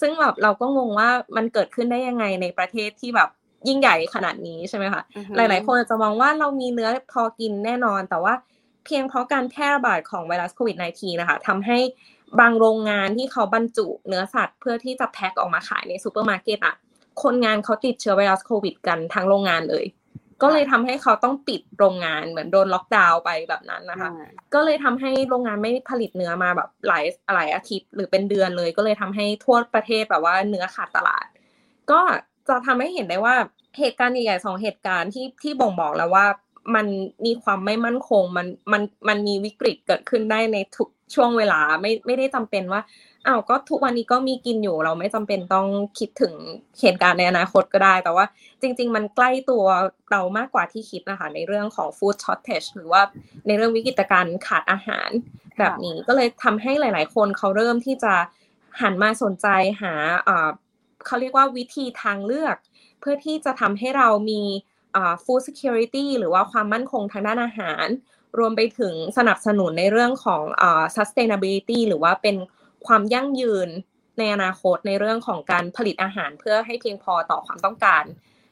[0.00, 3.28] ซึ่งแบบเราก็งงว่ามันเกิดขึ้นได้ยังไงในประเทศที่แบบ
[3.68, 5.02] ยิ่งใหญ่ขนาดนี้ใช่ไหมคะ
[5.36, 8.34] หลาย ๆ คนจะมองว่าเรามีเนื้อพอกินแน่นอน แต่ว่า
[8.84, 11.78] เพียงเพราะการแพร่ระบาดของไวรัสโควิด -19 นะคะทำให้
[12.40, 16.74] บางโรงงานที่เขาบรรจุเนื้อสัตว์เพื่อที่จะแพ็คออกมาขายในซูเปอร์มาร์เก็ตอะ
[17.22, 19.84] คนงานเขาติดเชื้อไวรัสโควิด กันทั้งโรงงานเลย
[20.42, 24.10] ก็เลยทำให้เขาต้องปิดโรงงานเหมือนโดนล็อกดาวน์ไปแบบนั้นนะคะ
[24.54, 31.26] ก็เลยทำให้โรงงานไม่ผลิตเนื้อมาแบบหลายหลายอาทิตย์หรือเป็นเดือนเลย ก็เลยทำให้ทั่วประเทศแบบว่าเนื้อขาดตลาด
[31.90, 32.00] ก็
[32.48, 33.36] จะทำให้เห็นได้ว่า
[33.78, 36.26] เหตุการณ์ใหญ่ๆสองเหตุการณ์ที่ที่บ่งบอกแล้วว่า
[36.74, 36.86] มัน
[37.26, 42.82] มีความไม่มั่นคงมันมันมันมีวิกฤตเกิดขึ้นได้ในทุก ช่วงเวลาไม่ไม่ได้จำเป็นว่า
[43.26, 45.66] อ้าวก็ทุกวันนี้ก็มีกินอยู่เราไม่จำเป็นต้อง
[45.98, 46.34] คิดถึง
[46.80, 48.24] เหตุการณ์ในอนาคตก็ได้ แต่ว่า
[48.60, 49.64] จริง ๆ มันใกล้ตัว
[50.10, 53.02] เรามากกว่าที่คิดนะคะ ในเรื่องของ food shortage หรือว่า
[53.46, 55.10] ในเรื่องวิกฤตการณ์ขาดอาหาร
[55.58, 58.14] แบบนี้ก็เลยทำให้หลาย ๆ คนเขาเริ่มที่จะ
[58.80, 59.46] หันมาสนใจ
[59.82, 59.94] หา
[61.06, 62.56] เขาเรียกว่าวิธีทางเลือก
[63.00, 64.42] เพื่อที่จะทำให้เรามี
[65.24, 67.86] food security หรือว่าความมั่นคงทางด้านอาหาร
[68.38, 70.42] รวมไปถึงสนับสนุนในเรื่องของ
[70.96, 72.36] sustainability หรือว่าเป็น
[72.86, 73.68] ความยั่งยืน
[74.18, 78.04] ในอนาคตในเรื่องของการผลิตอาหารเพื่อให้เพียงพอต่อความต้องการ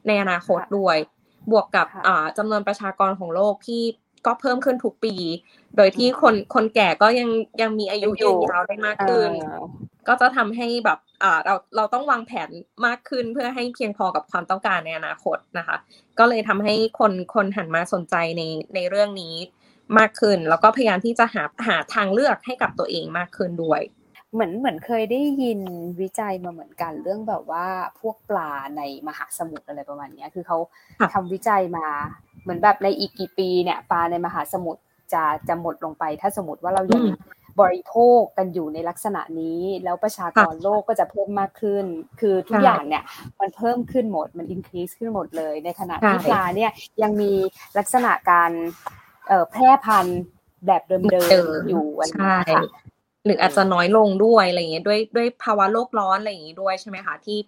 [0.07, 0.97] ในอนาคตด้วย
[1.51, 1.87] บวกกับ
[2.39, 3.83] จำนวนประชากรของโลกที่
[4.27, 5.15] ก็เพิ่มขึ้นทุกปี
[5.77, 7.29] โดยที่คนคนแก่ก็ยัง
[7.61, 9.31] ยังมีอายุยืนยาวได้มากขึ้น
[10.09, 12.51] ก็จะทำให้แบบอ่าเราเราต้องวางแผน
[12.87, 15.77] มากขึ้นเพื่อให้เพียงพอกับความต้องการในอนาคตนะคะ
[16.19, 18.43] ก็เลยทำให้คนคนหันมาสนใจใน
[18.75, 19.35] ในเรื่องนี้
[19.99, 23.83] มากขึ้น แล้วก็พยายามที่จะหาหาทางเลือกให้กับตัวเองมากขึ้นด้วย
[24.33, 25.61] เหมือนเหมือนเคยได้ยิน
[26.01, 27.67] วิจัยมาเหมือนกันเรื่องแบบว่า
[28.01, 30.59] พวกปลาในมหาสมุทรอะไรประมาณนี้คือเขา
[31.15, 31.87] ทำวิจัยมา
[32.43, 34.81] เหมือนแบบในอีกกี่ปีเนี่ยปลาในมหาสมุทร
[35.13, 37.05] จะจะหมดลงไป ถ้าสมมติว่าเรายัง
[37.61, 41.85] บริโภคกันอยู่ในลักษณะนี้ แล้วประชากรโลกก็จะเพิ่มมากขึ้น
[42.21, 43.03] คือทุกอย่างเนี่ย
[43.41, 46.71] มันเพิ่มขึ้นหมดมันอินครีสขึ้นหมดเลย ในขณะที่ปลาเนี่ย
[47.03, 47.33] ยังมี
[47.79, 48.51] ลักษณะการ
[49.51, 50.21] แพร่พันธุ์
[50.67, 52.63] แบบเดิมๆอยู่วันนี้ค่ะ
[53.27, 57.39] หรืออาจจะน้อยลงด้วยอะไรอย่างเงี้ยด้วยด้วยภาวะโลกร้อนอะไรอย่างงี้ด้วยใช่ไหมคะที่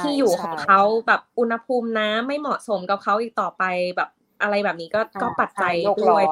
[0.00, 3.62] ที่อยู่ของเขาแบบอุณหภูมิน้ำไม่เหมาะสมกับเขาอีกต่อไป
[3.96, 4.10] แบบ
[4.42, 6.22] อะไรแบบนี้ก็ก็ปัจจัยด้วย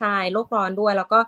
[0.00, 1.18] ใช่โลกร้อนด้วย แล้วก็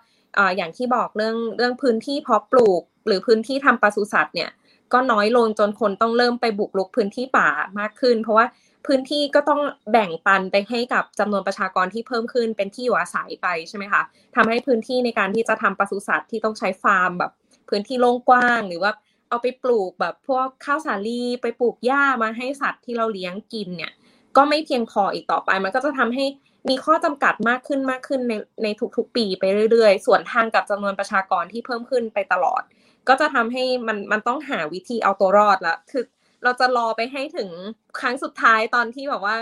[0.56, 4.50] อย่างที่บอกเรื่องเรื่องพื้นที่เพาะปลูก หรือพื้นที่ทำปศุสัตว์เนี่ย
[4.92, 8.46] ก็น้อยลงจนคนต้องเริ่มไปบุกรุกพื้นที่ป่ามากขึ้น เพราะว่า
[8.86, 9.60] พื้นที่ก็ต้อง
[9.92, 14.02] แบ่งปันไปให้กับจำนวนประชากรที่เพิ่มขึ้นเป็นที่อยู่อาศัยไปใช่ไหมคะ
[14.36, 17.32] ทำให้พื้นที่ในการที่จะทำปศุสัตว์ที่ต้องใช้ฟาร์มแบบ
[17.68, 18.92] พื้นที่โล่งกว้าง หรือว่า
[19.28, 23.92] เอาไปปลูกแบบพวกข้าวสาลีไปปลูกหญ้ามาให้สัตว์ที่เราเลี้ยงกินเนี่ย
[24.36, 26.24] ก็ไม่เพียงพออีกต่อไป มันก็จะทำให้
[26.68, 32.62] มีข้อจำกัดมากขึ้นมากขึ้นในในทุกๆ ปีไปเรื่อยๆ ส่วนทางกับจำนวนประชากรที่เพิ่มขึ้นไปตลอด
[33.08, 36.04] ก็จะทำให้มันมันต้องหาวิธีเอาตัวรอดละคือ
[36.44, 37.50] เราจะรอไปให้ถึง
[38.00, 39.36] ครั้งสุดท้ายตอนที่แบบว่า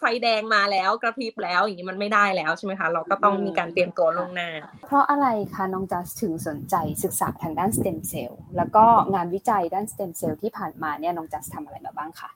[0.00, 4.48] ไฟแดงมาแล้วกระพริบแล้วอย่างนี้มันไม่ได้แล้วใช่ไหมคะ เราก็ต้องมีการเตรียมตัวล่วงหน้า
[4.86, 12.30] เพราะอะไรคะน้องจัสถึงสนใจศึกษาทางด้านสเต็มเซลล์แล้วก็งานวิจัยด้านสเต็มเซลล์ที่ผ่านมาเนี่ยน้องจัสทำอะไรมาบ้างคะ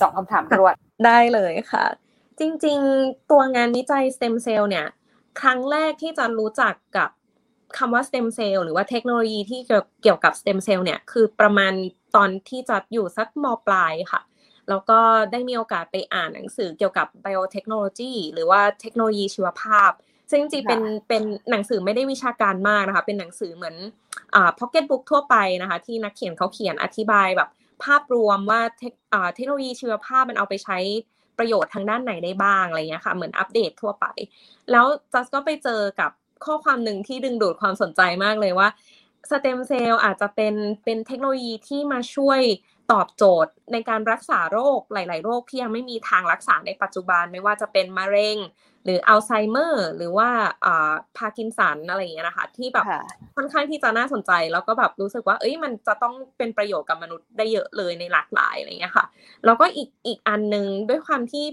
[0.00, 0.74] สองคำถามรวด
[1.06, 1.86] ได้เลยค่ะ
[2.40, 4.86] จริงๆ ตัวงานวิจัยสเต็มเซลล์เนี่ย
[5.40, 7.10] ครั้งแรกที่จัสรู้จักกับ
[7.78, 9.60] คำว่าสเต็มเซลล์หรือว่าเทคโนโลยีที่
[10.02, 11.72] เกี่ยวกับสเต็มเซลล์เนี่ย คือประมาณ
[12.16, 14.20] ตอนที่จัสอยู่สักม.ปลายค่ะ
[14.68, 15.00] แล้วก็
[15.32, 19.90] ได้มีโอกาสไปอ่านหนังสือเกี่ยวกับ biotechnology หรือว่าเทคโนโลยีชีวภาพ
[20.30, 23.76] ซึ่งจริงๆเป็นเป็นหนังสือไม่ได้วิชาการมากนะคะ เป็นหนังสือเหมือน
[24.34, 27.48] อ่าพ็อกเก็ตบุ๊กทั่วไปนะคะ ที่นักเขียนเขาเขียนอธิบายแบบ
[27.84, 30.78] ภาพรวมว่าเทคอ่าเทคโนโลยีชีวภาพมันเอาไปใช้
[31.38, 34.06] ประโยชน์ทางด้านไหนได้บ้างอะไรเงี้ยค่ะ เหมือนอัปเดตทั่วไป
[34.70, 36.10] แล้วจัสก็ไปเจอกับ
[36.46, 38.68] ข้อความหนึ่งที่ดึงดูดความสนใจมากเลยว่า
[39.30, 42.40] สเต็มเซลล์อาจจะเป็นเป็นเทคโนโลยีที่มาช่วย
[42.92, 48.36] ตอบโจทย์ในการรักษาโรคหลาย ๆ โรคที่ยังไม่มีทางรักษาในปัจจุบันไม่ว่าจะเป็นมะเร็ง
[48.84, 50.28] หรืออัลไซเมอร์ หรือว่า
[50.64, 52.86] อ่าพาร์กินสันอะไรอย่างเงี้ยนะคะ ที่แบบ
[53.36, 59.06] ค่อนข้างที่จะน่าสนใจ แล้วก็แบบรู้สึกว่า เอ้ยมันจะต้องเป็นประโยชน์กับมนุษย์ได้เยอะเลยในหลากหลายอะไรเงี้ยค่ะ
[59.44, 61.44] แล้วก็อีกอีกอันนึงด้วยความที่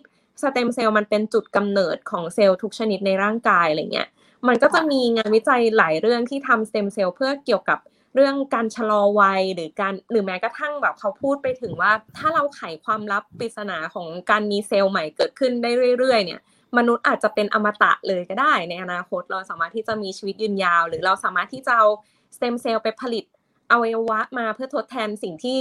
[0.41, 4.09] สเต็มเซลล์มันเป็นจุดกำเนิดของเซลล์ทุกชนิดในร่างกายอะไรเงี้ย
[4.47, 7.79] มันก็จะมีงานวิจัยหลายเรื่องที่ทำสเต็มเซลล์เพื่อเกี่ยวกับ
[8.15, 16.41] เรื่องการชะลอวัยหรือการหรือแม้กระทั่งแบบเขาพูดไปถึงว่า ถ้าเราไขความลับปริศนาของการมีเซลล์ใหม่เกิดขึ้นได้เรื่อยๆเนี่ย
[16.77, 21.87] มนุษย์อาจจะเป็นอมตะเลยก็ได้ ในอนาคตเราสามารถที่จะมีชีวิตยืนยาว หรือเราสามารถที่จะเอา
[22.35, 23.25] สเต็มเซลล์ไปผลิต
[23.71, 25.57] อวัยวะมาเพื่อทดแทนสิ่งที่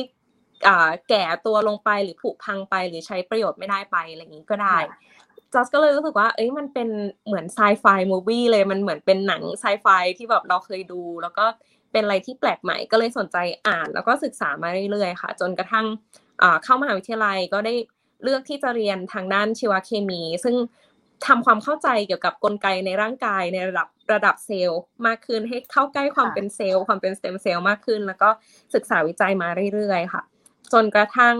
[1.09, 4.77] แก่ตัวลงไปหรือผุพังไปหรือใช้ประโยชน์ไม่ได้ไปอะไรอย่างนี้ก็ได้
[5.55, 6.89] จัสก็เลยรู้สึกว่า เอ้ยมันเป็น
[7.27, 9.87] เหมือนไซไฟมูวี่เลยมันเหมือนเป็นหนังไซไฟ
[10.19, 11.45] ที่แบบเราเคยดู แล้วก็
[11.93, 13.37] เป็นอะไรที่แปลกใหม่ก็เลยสนใจ
[13.67, 15.87] อ่าน แล้วก็ศึกษามาเรื่อยๆค่ะ จนกระทั่ง
[16.65, 17.75] เข้ามหาวิทยาลัยก็ได้
[18.23, 20.57] เลือกที่จะเรียนทางด้านชีวเคมี ซึ่ง
[21.27, 28.29] ทำความเข้าใจเกี่ยวกับกลไกในร่างกายในระดับระดับเซลล์มากขึ้นให้เข้าใกล้ความเป็นเซลล์ความเป็นสเต็มเซลล์มากขึ้น แล้วก็
[28.75, 30.23] ศึกษาวิจัยมาเรื่อยๆค่ะ
[30.73, 31.37] จนกระทั่ง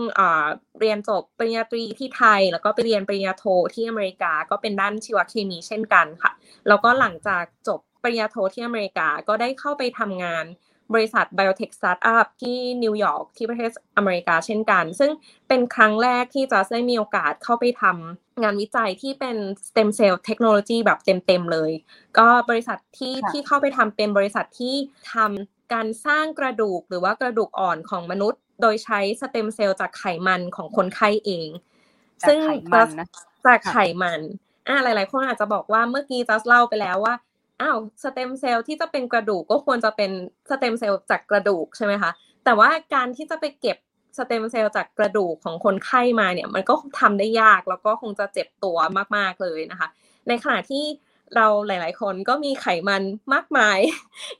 [0.79, 6.31] เรียนจบปริญญาตรีที่ไทย แล้วก็ไปเรียนปริญญาโทที่อเมริกาก็เป็นด้านชีวเคมีเช่นกันค่ะ
[6.67, 10.45] แล้วก็หลังจากจบปริญญาโทที่อเมริกาก็ได้เข้าไปทำงาน
[10.93, 15.11] บริษัท Biotech Startup ที่นิวยอร์กที่ประเทศอเมริกาเช่นกัน ซึ่ง
[15.47, 17.83] เป็นครั้งแรกที่จัสได้มีโอกาสเข้าไปทำ
[18.43, 21.71] งานวิจัยที่เป็น stem cell technology แบบเต็มๆเลย
[22.17, 24.75] ก็บริษัทที่ที่เข้าไปทำเป็นบริษัทที่
[25.13, 31.49] ทำการสร้างกระดูกหรือว่ากระดูกอ่อนของมนุษย์ โดยใช้สเต็มเซลล์จากไขมันของคนไข้เอง
[32.27, 32.39] ซึ่ง
[33.45, 34.21] จากไขมัน
[34.67, 37.15] อ่าหลาย ๆ คนอาจจะบอกว่าเมื่อกี้จัสเล่าไปแล้วว่า
[37.61, 40.11] อ้าวสเต็มเซลล์ที่จะเป็นกระดูกก็ควรจะเป็น
[40.49, 42.11] สเต็มเซลล์จากกระดูกใช่ไหมคะ
[42.45, 43.77] แต่ว่าการที่จะไปเก็บ
[44.17, 48.77] สเต็มเซลล์จากกระดูกของคนไข้มาเนี่ยมันก็ทำได้ยากแล้วก็คงจะเจ็บตัว
[49.17, 49.87] มาก ๆ เลยนะคะ
[50.27, 50.83] ในขณะที่
[51.35, 53.79] เราหลาย ๆ คนก็มีไขมันมากมาย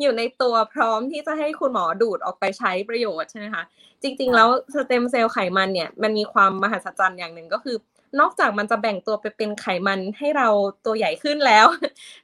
[0.01, 3.63] อยู่ในตัวพร้อมที่จะให้คุณหมอดูดออกไปใช้ประโยชน์ใช่ไหมคะ
[4.01, 7.77] จริง ๆ แล้วสเต็มเซลล์ไขมันเนี่ยมันมีความมหัศจรรย์อย่างหนึ่งก็คือ
[8.19, 10.47] นอกจากมันจะแบ่งตัวไปเป็นไขมันให้เรา
[10.85, 11.65] ตัวใหญ่ขึ้นแล้ว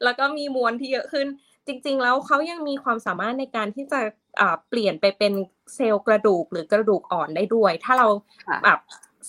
[0.03, 1.27] แล้วก็มีมวลที่เยอะขึ้น
[1.67, 3.99] จริง ๆ แล้วเขายังมีความสามารถในการที่จะ
[4.69, 5.33] เปลี่ยนไปเป็น
[5.75, 8.07] เซลล์กระดูกหรือกระดูกอ่อนได้ด้วย ถ้าเรา
[8.63, 8.79] แบบ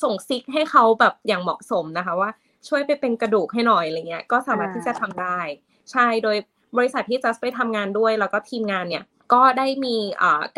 [0.02, 2.30] ส่งซิกให้เขาแบบอย่างเหมาะสมนะคะว่า
[2.68, 5.40] ช่วยไปเป็นกระดูกให้หน่อยอะไรเงี้ยก็สามารถที่จะทำได้
[5.92, 6.37] ใช่โดย
[6.77, 9.96] บริษัทที่จัสไปทำงานด้วย แล้วก็ทีมงานเนี่ยก็ได้มี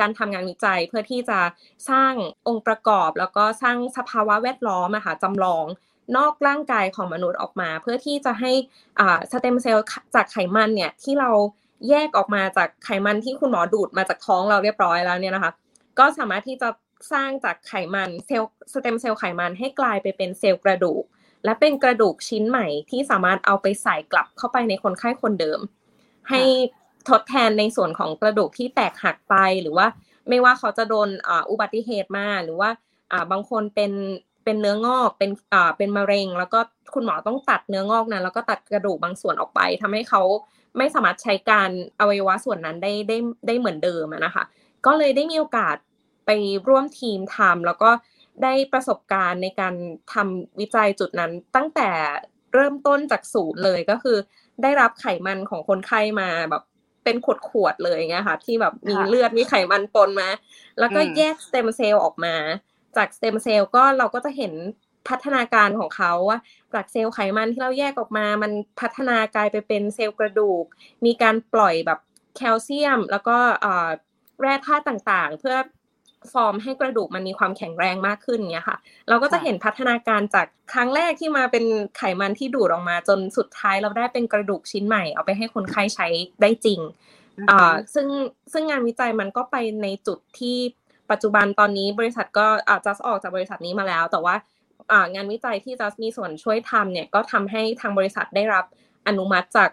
[0.00, 1.38] การทำงานวิจัยเพื่อที่จะ
[1.90, 2.12] สร้าง
[2.48, 5.64] องค์ประกอบ แล้วก็สร้างสภาวะแวดล้อมอะค่ะจำลอง
[6.16, 8.52] นอกร่างกายของมนุษย์ออกมา เพื่อที่จะให้
[9.30, 11.30] สเต็มเซลล์จากไขมันเนี่ยที่เรา
[11.88, 15.52] แยกออกมาจากไขมันที่คุณหมอดูดมาจากท้องเราเรียบร้อยแล้วเนี่ยนะคะ
[15.98, 16.68] ก็สามารถที่จะ
[17.12, 21.04] สร้างจากไขมันเซลล์สเต็มเซลล์ไขมันให้กลายไปเป็นเซลล์กระดูก
[21.44, 25.60] และเป็นกระดูกชิ้นใหม่ที่สามารถเอาไปใส่กลับเข้าไปในคนไข้คนเดิม
[26.30, 26.40] ให้
[27.08, 29.86] ทดแทนในส่วนของกระดูกที่แตกหักไปหรือว่า
[30.28, 31.08] ไม่ว่าเขาจะโดน
[31.50, 32.70] อุบัติเหตุมาหรือว่า
[33.30, 33.92] บางคนเป็น
[34.44, 36.60] เป็นเนื้องอกเป็นอ่าเป็นมะเร็ง แล้วก็
[36.94, 40.22] คุณหมอต้องตัดเนื้องอกนั้น แล้วก็ตัดกระดูกบางส่วนออกไปทำให้เขา
[40.78, 44.44] ไม่สามารถใช้การอวัยวะส่วนนั้นได้ได้ได้เหมือนเดิมนะคะ
[44.86, 45.76] ก็เลยได้มีโอกาส
[46.26, 46.30] ไป
[46.68, 47.90] ร่วมทีมทำแล้วก็
[48.42, 49.74] ได้ประสบการณ์ในการ
[50.14, 51.88] ทำวิจัยจุดนั้น ตั้งแต่
[52.54, 54.16] เริ่มต้นจากศูนย์เลยก็คือ
[54.62, 56.62] ได้รับไขมันของคนไข้มาแบบ
[57.04, 60.28] เป็นขวดขวดเลยเงี้ยค่ะ ที่แบบมีเลือดมีไขมันปนมา
[60.78, 62.34] แล้วก็แยกสเต็มเซลล์ออกมา
[62.96, 64.52] จากสเต็มเซลล์ก็เราก็จะเห็น
[65.08, 66.38] พัฒนาการของเขาว่า
[66.74, 70.64] จากเซลล์ไขมันที่เราแยกออกมา มันพัฒนากลายไปเป็นเซลล์กระดูก
[71.04, 72.00] มีการปล่อยแบบ
[72.36, 73.36] แคลเซียม แล้วก็
[74.40, 75.56] แร่ธาตุต่างๆ เพื่อ
[76.32, 81.64] ฟอร์มให้กระดูกมันมีความแข็งแรงมากขึ้นเนี้ยค่ะ เราก็จะเห็นพัฒนาการจากครั้งแรกที่มาเป็น
[81.96, 86.06] ไขมันที่ดูดออกมา จนสุดท้ายเราได้เป็นกระดูกชิ้นใหม่ เอาไปให้คนไข้ใช้
[86.42, 86.80] ได้จริง
[87.50, 88.08] อ่าซึ่ง
[88.52, 90.56] ซึ่งงานวิจัยมันก็ไปในจุดที่
[91.10, 94.34] ปัจจุบันตอนนี้บริษัทก็อาจจะออกจากบริษัทนี้มาแล้ว แต่ว่า
[95.14, 98.64] งานวิจัยที่จะมีส่วนช่วยทำเนี่ยก็ทำให้ทางบริษัทได้รับ
[99.08, 99.70] อนุมัติจาก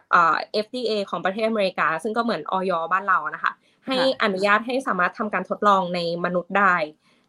[0.66, 3.54] FDA ของประเทศอเมริกา ซึ่งก็เหมือนออยบ้านเรานะคะ
[3.88, 6.76] ให้อนุญาตให้สามารถทำการทดลองในมนุษย์ได้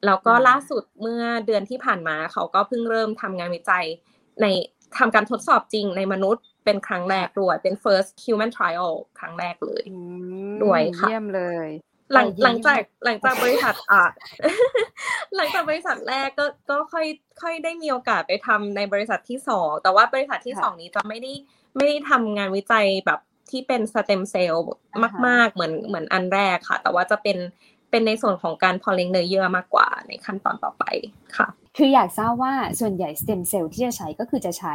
[0.06, 3.86] แล้วก็ล่าสุดเมื่อเดือนที่ผ่านมาเขาก็เพิ่งเริ่มทำงานวิจัย
[4.42, 4.46] ใน
[4.98, 9.84] ทำการทดสอบจริงในมนุษย์เป็นครั้งแรกด้วยเป็น first human trial ครั้งแรกเลย
[10.62, 11.68] ด้วยค่ะเยี่ยมเลย
[12.12, 14.04] หลังหลังจากหลังจากบริษัทอะ
[15.36, 17.06] หลังจากบริษัทแรกก็ก็ค่อย
[17.42, 21.32] ค่อยได้มีโอกาสไปทำในบริษัทที่สองแต่ว่าบริษัทที่สองนี้จะไม่ได้
[21.76, 24.64] ไม่ได้ทำงานวิจัยแบบ ที่เป็นสเต็มเซลล์
[25.26, 27.38] มาก ๆ เหมือนเหมือนอันแรกค่ะ แต่ว่าจะเป็น
[27.90, 30.84] เป็นในส่วนของการพอเลี้ยงเนื้อเยื่อมากกว่าในขั้นตอนต่อไป
[31.36, 34.74] ค่ะ คืออยากทราบว่าส่วนใหญ่สเต็มเซลล์ที่จะใช้ก็คือจะใช้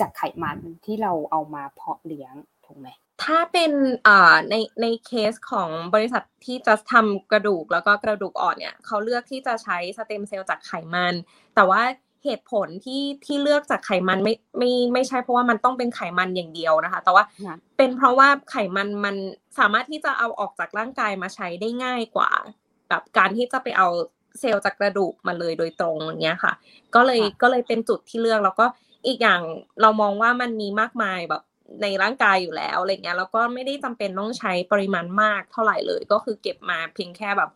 [0.00, 2.34] จากไขมันที่เราเอามาเพาะเลี้ยง
[2.66, 2.88] ถูกไหม
[3.24, 3.72] ถ้าเป็น
[4.06, 11.14] อ่าในในเคสของบริษัทที่จะทำกระดูกแล้วก็กระดูกอ่อนเนี่ยเขาเลือกที่จะใช้สเต็มเซลล์จากไขมัน
[11.54, 11.82] แต่ว่า
[12.24, 17.24] เหตุผลที่ที่เลือกจากไขมันไม่ไม่ไม่ใช่เพราะว่ามันต้องเป็นไขมันอย่างเดียวนะคะ แต่ว่า
[17.76, 19.16] เป็นเพราะว่าไขมันมัน
[19.58, 22.30] สามารถที่จะเอาออกจากร่างกายมาใช้ได้ง่ายกว่า
[22.88, 23.88] แบบการที่จะไปเอา
[24.40, 26.52] เซลล์จากกระดูกมาเลยโดยตรงอย่างเงี้ยค่ะ
[26.94, 28.66] ก็เลยก็เลยเป็นจุดที่เลือกแล้วก็
[29.06, 29.40] อีกอย่าง
[29.80, 31.42] เรามองว่ามันมีมากมายแบบ
[31.82, 37.50] ในร่างกายอยู่แล้วอะไรเงี้ยแล้วก็ไม่ได้จำเป็นต้องใช้ปริมาณมากเท่าไหร่เลย ก็คือเก็บมาเพียงแค่แบบ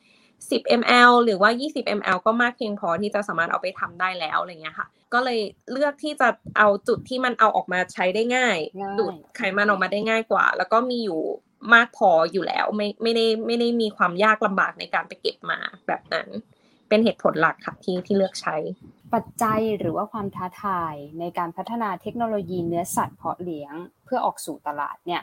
[0.50, 5.40] 10 ml หรือว่า 20 ml ก็มากเพียงพอที่จะสามารถเอาไปทำได้แล้วอะไรเงี้ยค่ะ ก็เลย
[5.72, 8.58] เลือกที่จะเอาจุดที่มันเอาออกมาใช้ได้ง่าย
[8.98, 11.20] ดูดไขมันออกมาได้ง่ายกว่า แล้วก็มีอยู่
[11.74, 16.28] มากพออยู่แล้วไม่ไม่ได้ไม่ได้มีความยากลำบากในการไปเก็บมาแบบนั้น
[16.88, 18.56] เป็นเหตุผลหลักค่ะที่ที่เลือกใช้
[19.14, 23.74] ปัจจัยหรือว่าความท้าทายในการพัฒนาเทคโนโลยีเนื้อสัตว์เพาะเลี้ยง
[24.04, 25.22] เพื่อออกสู่ตลาดเนี่ย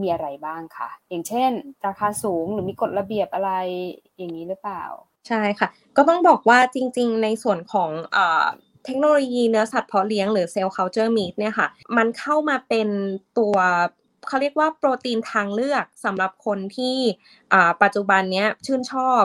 [0.00, 1.50] มีอะไรบ้างคะอย่างเช่น
[1.86, 3.52] ราคาสูงหรือมีกฎระเบียบอะไร
[4.16, 4.84] อย่างนี้หรือเปล่า
[5.28, 7.90] ใช่ค่ะ ก็ต้องบอกว่าจริง ๆ ในส่วนของ
[8.84, 12.88] เทคโนโลยีเนื้อสัตว์เพาะเลี้ยงหรือ cell cultured meat เนี่ยค่ะ มันเข้ามาเป็น
[13.38, 13.56] ตัว
[14.28, 16.96] เขาเรียกว่าโปรตีนทางเลือกสำหรับคนที่
[17.82, 19.24] ปัจจุบันนี้ชื่นชอบ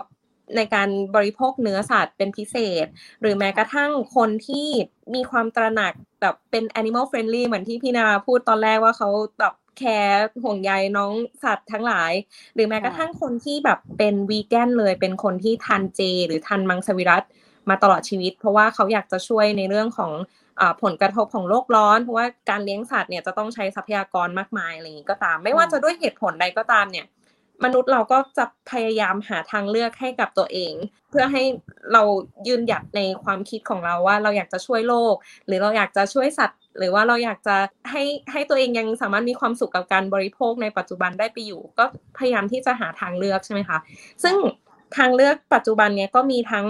[0.56, 2.86] ในการบริโภคเนื้อสัตว์เป็นพิเศษ
[3.22, 4.68] หรือแม้กระทั่งคนที่
[5.16, 12.12] มีความตระหนักแบบเป็น animal friendly เหมือนที่พี่นาพูดตอนแรกว่าเขาแบบ แคร์ห่วงใยน้องสัตว์ทั้งหลาย
[12.54, 17.24] หรือแม้กระทั่งคนที่แบบเป็นวีแกนเลย เป็นคนที่ทานเจ หรือทานมังสวิรัต
[17.70, 20.12] มาตลอดชีวิต เพราะว่าเขาอยากจะช่วยในเรื่องของ
[20.84, 27.06] ผลกระทบของโลกร้อน เพราะว่าการเลี้ยงสัตว์เนี่ยจะต้องใช้ทรัพยากรมากมายอะไรอย่างนี้ก็ตาม ไม่ว่าจะด้วยเหตุผลใดก็ตามเนี่ย
[27.64, 30.74] มนุษย์เราก็จะพยายามหาทางเลือกให้กับตัวเอง
[31.10, 31.44] เพื่อให้
[31.94, 32.04] เรา
[32.48, 35.16] ยืนหยัดในความคิดของเราว่าเราอยากจะช่วยโลก
[35.48, 37.56] หรือเราอยากจะช่วยสัตว์ หรือว่าเราอยากจะ
[37.92, 41.86] ให้ให้ตัวเองยังสามารถมีความสุขกับการบริโภคในปัจจุบันได้ไปอยู่ ก็
[42.18, 43.78] พยายามที่จะหาทางเลือกใช่ไหมคะ
[44.24, 44.36] ซึ่ง
[44.98, 46.66] ทางเลือกปัจจุบันเนี้ยก็มีทั้ง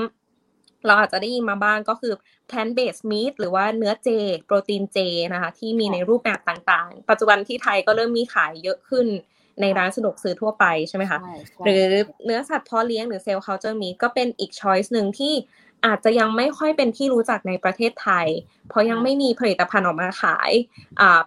[0.88, 2.14] เราอาจจะได้ยินมาบ้างก็คือ
[2.50, 4.10] plant based meat หรือว่าเนื้อเจ
[4.46, 4.98] โปรตีนเจ
[5.34, 9.08] นะคะ ที่มีในรูปแบบต่างๆ ปัจจุบันที่ไทยก็เริ่มมีขายเยอะขึ้น
[9.62, 11.20] ในร้านสะดวกซื้อทั่วไปใช่ไหมคะ
[11.64, 11.82] หรือ
[12.26, 15.34] เนื้อสัตว์เพาะเลี้ยงหรือ cell cultured meat ก็เป็นอีก choice หนึ่งที่
[15.88, 18.28] อาจจะยังไม่ค่อยเป็นที่รู้จักในประเทศไทย
[18.70, 20.52] เพราะยังไม่มีผลิตภัณฑ์ออกมาขาย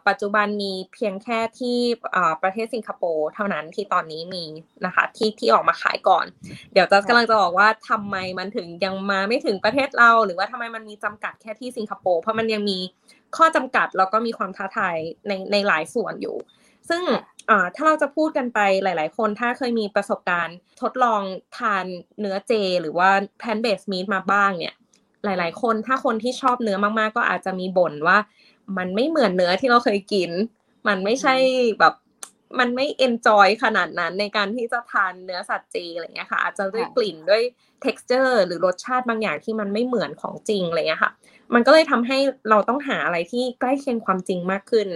[0.08, 1.78] ปัจจุบันมีเพียงแค่ที่
[2.42, 4.44] ประเทศสิงคโปร์เท่านั้นที่ตอนนี้มี
[4.86, 6.26] นะคะที่ที่ออกมาขายก่อน
[6.72, 12.78] เดี๋ยวจัสกำลังจะบอกว่าทำไมมันถึงยังมาไม่ถึงประเทศเรา หรือว่าทำไมมันมีจำกัดแค่ที่สิงคโปร์เพราะมันยังมี
[13.36, 14.96] ข้อจำกัดแล้วก็มีความท้าทาย
[15.28, 16.36] ในในหลายส่วนอยู่
[16.88, 17.02] ซึ่ง
[17.74, 21.22] ถ้าเราจะพูดกันไปหลาย ๆ คนถ้าเคยมีประสบการณ์ทดลอง
[21.58, 21.84] ทาน
[22.20, 24.76] เนื้อเจ หรือว่าแพนเบสมีดมาบ้างเนี่ย
[25.24, 28.18] หลาย ๆ คนถ้าคนที่ชอบเนื้อมาก ๆ ก็อาจจะมีบ่นว่า
[28.78, 30.30] มันไม่เหมือนเนื้อที่เราเคยกิน
[30.88, 31.34] มันไม่ใช่
[31.80, 31.94] แบบ
[32.58, 37.42] มันไม่เอนจอยขนาดนั้นในการที่จะทานเนื้อสัตว์เจอะไรเงี้ยค่ะ อาจจะด้วยกลิ่นด้วย
[37.84, 41.12] texture หรือรสชาติบางอย่างที่มันไม่เหมือนของจริงอะไรเงี้ยค่ะ
[41.54, 42.18] มันก็เลยทำให้
[42.50, 44.86] เราต้องหาอะไรที่ใกล้เคียงความจริงมากขึ้น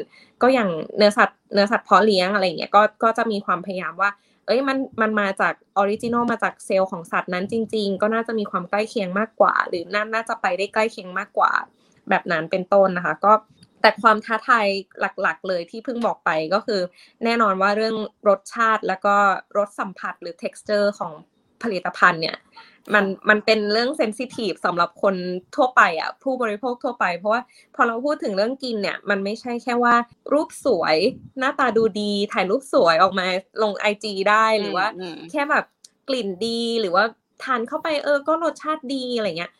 [0.43, 4.11] ก็อย่างเนื้อสัตว์เนื้อสัตว์เพาะเลี้ยงอะไรเงี้ยก็ก็จะมีความพยายามว่า
[4.47, 11.53] เอ้ยมันมันมาจาก original มาจากเซลล์ของสัตว์นั้นจริง ๆ ก็น่าจะมีความใกล้เคียงมากกว่า หรือน่าน่าจะไปได้ใกล้เคียงมากกว่า
[12.09, 13.33] แบบนั้นเป็นต้นนะคะ ก็
[13.83, 14.67] แต่ความท้าทาย
[15.01, 16.81] หลักๆ เลยที่เพิ่งบอกไปก็คือ
[17.25, 17.97] แน่นอนว่าเรื่อง
[18.29, 19.17] รสชาติแล้วก็
[19.59, 21.13] รสสัมผัสหรือ texture ของ
[21.63, 22.37] ผลิตภัณฑ์เนี่ย
[22.95, 25.15] มันมันเป็นเรื่องเซนซิทีฟสำหรับคน
[25.57, 27.43] ทั่วไปอะผู้บริโภคทั่วไป เพราะว่า
[27.75, 29.95] พอเราพูดถึงเรื่องกินเนี่ย มันไม่ใช่แค่ว่า
[30.33, 30.97] รูปสวย
[31.39, 33.27] หน้าตาดูดี ถ่ายรูปสวยออกมา
[33.63, 34.87] ลงไอจีได้หรือว่า
[35.31, 35.65] แค่แบบ
[36.09, 37.05] กลิ่นดีหรือว่า
[37.45, 39.53] ทานเข้าไปเออก็รสชาติดีอะไรเงี้ย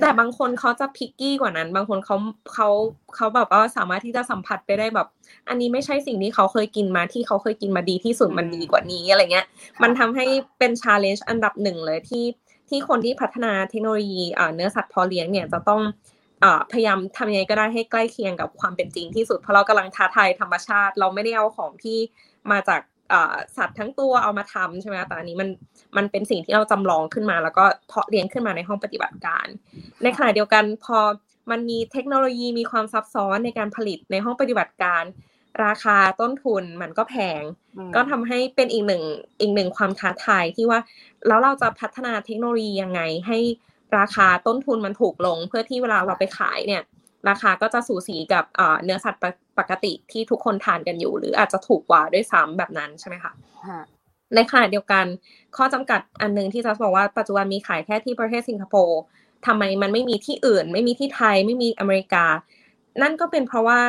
[0.00, 2.16] แต่บางคนเขาจะพิกกี้กว่านั้น บางคนเขา
[2.54, 2.68] เขา
[3.16, 5.08] เขาแบบว่าสามารถที่จะสัมผัสไปได้แบบ
[5.48, 9.46] อันนี้ไม่ใช่สิ่งที่เขาเคยกินมาที่เขาเคยกินมาดีที่สุดมันดีกว่านี้อะไรเงี้ย
[9.82, 10.24] มันทำให้
[10.58, 12.24] เป็น challenge อันดับหนึ่งเลยที่
[12.70, 14.22] ที่คนที่พัฒนาเทคโนโลยี
[14.54, 15.82] เนื้อสัตว์เพาะเลี้ยงเนี่ยจะต้อง
[16.72, 21.98] พยายามทำยังไงก็ได้ให้ใกล้เคียงกับความเป็นจริงที่สุด เพราะเรากำลังท้าทายธรรมชาติ เราไม่ได้เอาของที่
[22.50, 22.80] มาจาก
[23.56, 25.48] สัตว์ทั้งตัวเอามาทำใช่ไหมแต่อันนี้มัน
[25.96, 29.46] มันเป็นสิ่งที่เราจำลองขึ้นมา แล้วก็เพาะเลี้ยงขึ้นมาในห้องปฏิบัติการ
[30.02, 30.98] ในขณะเดียวกันพอ
[31.50, 35.02] มันมีเทคโนโลยีมีความซับซ้อนในการผลิตในห้องปฏิบัติการ
[35.64, 37.42] ราคาต้นทุนมันก็แพง
[37.94, 39.02] ก็ทำให้เป็นอีกหนึ่ง
[39.40, 40.80] อีกหนึ่งความท้าทายที่ว่า
[41.28, 43.38] แล้วเราจะพัฒนาเทคโนโลยียังไง ให้
[43.98, 46.82] ราคาต้นทุนมันถูกลง เพื่อที่เวลาเราไปขายเนี่ย
[47.28, 48.44] ราคาก็จะสูสีกับ
[48.84, 49.22] เนื้อสัตว์
[49.58, 53.32] ปกติที่ทุกคนทานกันอยู่ หรืออาจจะถูกกว่าด้วยซ้ำแบบนั้นใช่ไหมคะ
[54.34, 55.04] ในขณะเดียวกัน
[55.56, 59.00] ข้อจำกัดอันนึงที่จะบอกว่าปัจจุบันมีขายแค่ที่ประเทศสิงคโปร์
[59.46, 62.24] ทำไมมันไม่มีที่อื่น ไม่มีที่ไทยไม่มีอเมริกา
[63.02, 63.80] นั่นก็เป็นเพราะว่า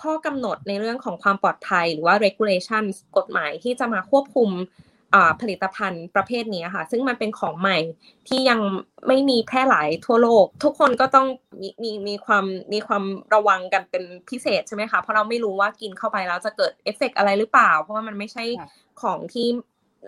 [0.00, 2.84] ข้อกำหนดในเรื่องของความปลอดภัย หรือว่า regulation
[3.16, 4.50] กฎหมายที่จะมาควบคุม
[5.40, 7.78] ผลิตภัณฑ์ประเภทนี้ค่ะ ซึ่งมันเป็นของใหม่
[8.28, 8.60] ที่ยัง
[9.06, 11.26] ไม่มีแพร่หลายทั่วโลก ทุกคนก็ต้อง
[11.60, 18.44] มีมีมีความมีความระวังกันเป็นพิเศษใช่ไหมคะ เพราะเราไม่รู้ว่ากินเข้าไปแล้วจะเกิดเอฟเฟกอะไรหรือเปล่า เพราะว่ามันไม่ใช่
[19.02, 19.46] ของที่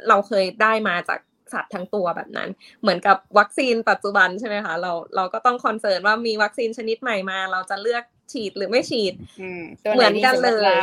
[0.09, 1.19] เราเคยได้มาจาก
[1.53, 2.49] สัตว์ทั้งตัวแบบนั้น
[2.81, 9.15] เหมือนกับวัคซีนปัจจุบันใช่ไหมคะ เราเราก็ต้อง concern ว่ามีวัคซีนชนิดใหม่มา เราจะเลือก ฉีดหรือไม่ฉีด
[9.95, 10.83] เหมือนกันเลย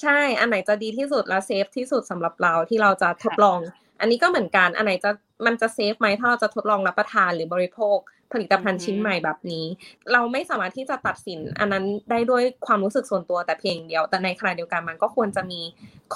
[0.00, 3.60] ใช่ อันไหนจะดีที่สุดและ safe ที่สุดสำหรับเราที่เราจะทดลอง
[4.00, 5.10] อันนี้ก็เหมือนกัน อันไหนจะ
[5.46, 7.96] มันจะ safe ไหมถ้าเราจะทดลองรับประทานหรือบริโภค
[8.32, 9.64] ผลิตภัณฑ์ชิ้นใหม่แบบนี้
[10.12, 15.60] เราไม่สามารถที่จะตัดสิน อันนั้นได้ด้วยความรู้สึกส่วนตัวแต่เพียงเดียว แต่ในขณะเดียวกันมันก็ควรจะมี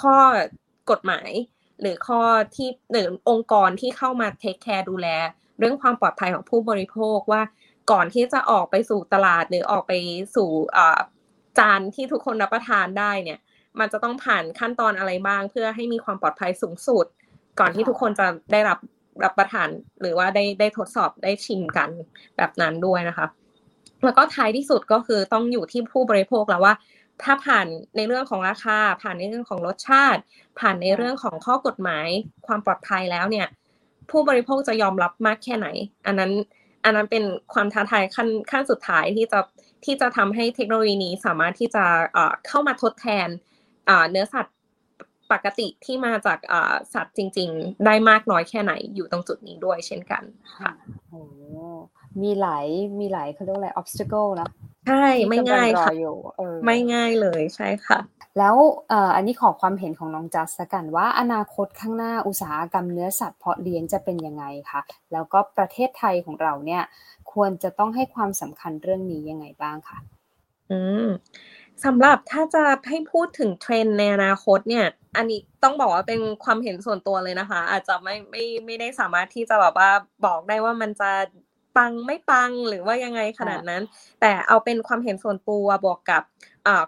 [0.01, 0.19] ข้อ
[0.91, 1.31] กฎหมาย
[1.81, 2.21] หรือข้อ
[2.57, 5.09] ที่หรือองค์กรที่เข้ามา take care ดูแล
[5.59, 7.43] เรื่องความปลอดภัยของผู้บริโภคว่า
[7.91, 9.93] ก่อนที่จะออกไปสู่ตลาดหรือออกไป
[10.37, 10.49] สู่
[11.59, 13.39] จานที่ทุกคนรับประทานได้เนี่ย
[13.79, 17.07] มันจะต้องผ่านขั้นตอนอะไรบ้าง เพื่อให้มีความปลอดภัยสูงสุด
[17.61, 18.79] ก่อนที่ทุกคนจะได้รับ
[19.25, 19.69] รับประทาน
[20.01, 21.91] หรือว่าได้ได้ทดสอบได้ชิมกัน
[22.37, 23.27] แบบนั้นด้วยนะคะ
[24.05, 26.75] แล้วก็ท้ายที่สุดก็คือต้องอยู่ที่ผู้บริโภคแล้วว่า
[27.23, 30.21] ถ้าผ่านในเรื่องของราคา ผ่านในเรื่องของรสชาติ
[30.61, 32.07] ผ่านในเรื่องของข้อกฎหมาย
[32.47, 33.47] ความปลอดภัยแล้วเนี่ย
[34.11, 35.69] ผู้บริโภคจะยอมรับมากแค่ไหน
[36.07, 36.33] อันนั้น
[36.87, 39.41] อันนั้นเป็นความท้าทายขั้นขั้นสุดท้ายที่จะ
[39.85, 41.85] ที่จะทำให้เทคโนโลยีนี้สามารถที่จะ
[42.47, 43.29] เข้ามาทดแทน
[44.11, 44.57] เนื้อสัตว์
[45.33, 46.39] ปกติที่มาจาก
[46.95, 50.23] สัตว์จริง ๆ ได้มากน้อยแค่ไหนอยู่ตรงจุดนี้ด้วยเช่นกัน
[50.59, 50.71] ค่ะ
[51.09, 51.23] โอ้
[52.23, 52.67] มีหลาย
[53.01, 54.49] มีหลายเขาเรียกอะไร obstacle นะ
[54.87, 55.93] ใช่ไม่ง่ายค่ะ
[56.65, 57.99] ไม่ง่ายเลยใช่ค่ะ
[58.39, 58.57] แล้ว
[59.17, 64.81] อันนี้ขอความเห็นของน้องจัสกันว่าอนาคตข้างหน้าอุตสาหกรรมเนื้อสัตว์เพาะเลี้ยงจะเป็นยังไงคะ
[65.13, 66.83] แล้วก็ประเทศไทยของเราเนี่ย
[67.33, 69.99] ควรจะต้องให้ความสำคัญเรื่องนี้ยังไงบ้างคะ
[70.71, 71.09] อืม
[71.85, 79.91] สำหรับถ้าจะให้พูดถึงเทรนในอนาคตเนี่ย อันนี้ต้องบอกว่าเป็นความเห็นส่วนตัวเลยนะคะ อาจจะไม่ไม่ไม่ได้สามารถที่จะแบบว่า
[80.27, 81.11] บอกได้ว่ามันจะ
[81.77, 83.83] ปังไม่ปังหรือว่ายังไงขนาดนั้น
[84.21, 86.23] แต่เอาเป็นความเห็นส่วนตัวบวกกับ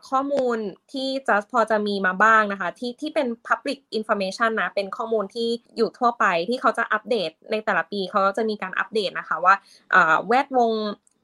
[0.08, 0.58] ข้อมูล
[0.92, 9.54] ที่จะพอจะมีมาบ้างนะคะ ที่ที่เป็น Public Information นะ เป็นข้อมูลที่อยู่ทั่วไปที่เขาจะอัปเดตในแต่ละปี เขาก็จะมีการอัปเดตนะคะว่า
[10.28, 10.72] แวดวง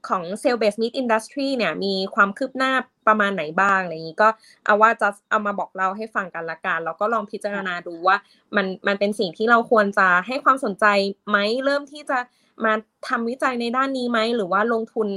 [0.07, 2.71] ของ Cell Based Meat Industry เนี่ยมีความคืบหน้า
[3.07, 4.29] ประมาณไหนบ้างอะไรอย่างนี้ก็
[4.65, 8.17] เอาว่าจะเอามาบอกเราให้ฟังกันละกันแล้วก็ลองพิจารณาดูว่า
[8.55, 10.85] มันมันเป็นสิ่งที่เราควรจะให้ความสนใจ
[11.29, 12.17] ไหมเริ่มที่จะ
[12.63, 12.73] มา
[13.07, 15.07] ทำวิจัยในด้านนี้ไหมหรือว่าลงทุน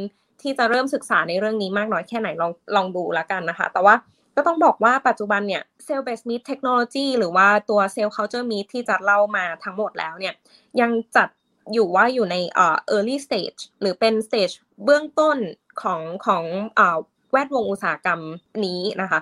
[0.42, 3.94] ที่จะเริ่มศึกษาในเรื่องนี้มากน้อยแค่ไหนลองลองดูละกันนะคะ แต่ว่า
[4.36, 10.34] ก็ต้องบอกว่าปัจจุบันเนี่ย Cell Based Meat Technology หรือว่าตัว Cell Culture Meat ที่จะเล่ามาทั้งหมดแล้วเนี่ย
[10.80, 11.28] ยังจัด
[11.72, 15.36] อยู่ว่าอยู่ในเอ่อ early stage หรือเป็น stage เบื้องต้น
[15.82, 16.44] ของของ
[16.76, 16.98] เอ่อ
[17.32, 18.20] แวดวงอุตสาหกรรม
[18.64, 19.20] นี้นะคะ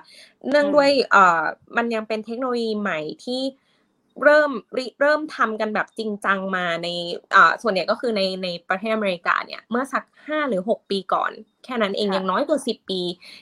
[0.49, 1.41] เนื่องด้วยเอ่อ
[1.77, 3.41] มันยังเป็นเทคโนโลยีใหม่ที่
[4.23, 4.51] เริ่ม
[5.01, 6.87] เริ่มทำกันแบบจริงจังมาใน
[7.35, 11.31] อ่าส่วนใหญ่ก็คือในในประเทศอเมริกาเนี่ยเมื่อสักห้าหรือหกปีก่อน
[11.65, 13.01] แค่นั้นเองยังน้อยกว่าสิบปี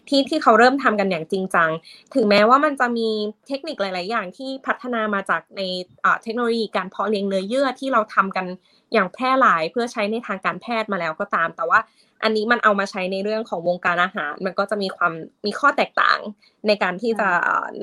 [0.10, 1.70] ที่ที่เขาเริ่มทำกันอย่างจริงจัง
[2.16, 3.10] ถึงแม้ว่ามันจะมี
[3.48, 5.62] เทคนิคหลาย ๆ อย่างที่พัฒนามาจากใน
[6.04, 8.46] อ่าเทคโนโลยีการเพาะเลี้ยงเนื้อเยื่อที่เราทำกัน
[8.94, 11.80] อย่างแพร่หลายเพื่อใช้ในทางการแพทย์มาแล้วก็ตาม แต่ว่า
[12.24, 15.14] อันนี้มันเอามาใช้ในเรื่องของวงการอาหาร มันก็จะมีความ
[15.46, 16.20] มีข้อแตกต่าง
[16.68, 17.30] ในการที่จะ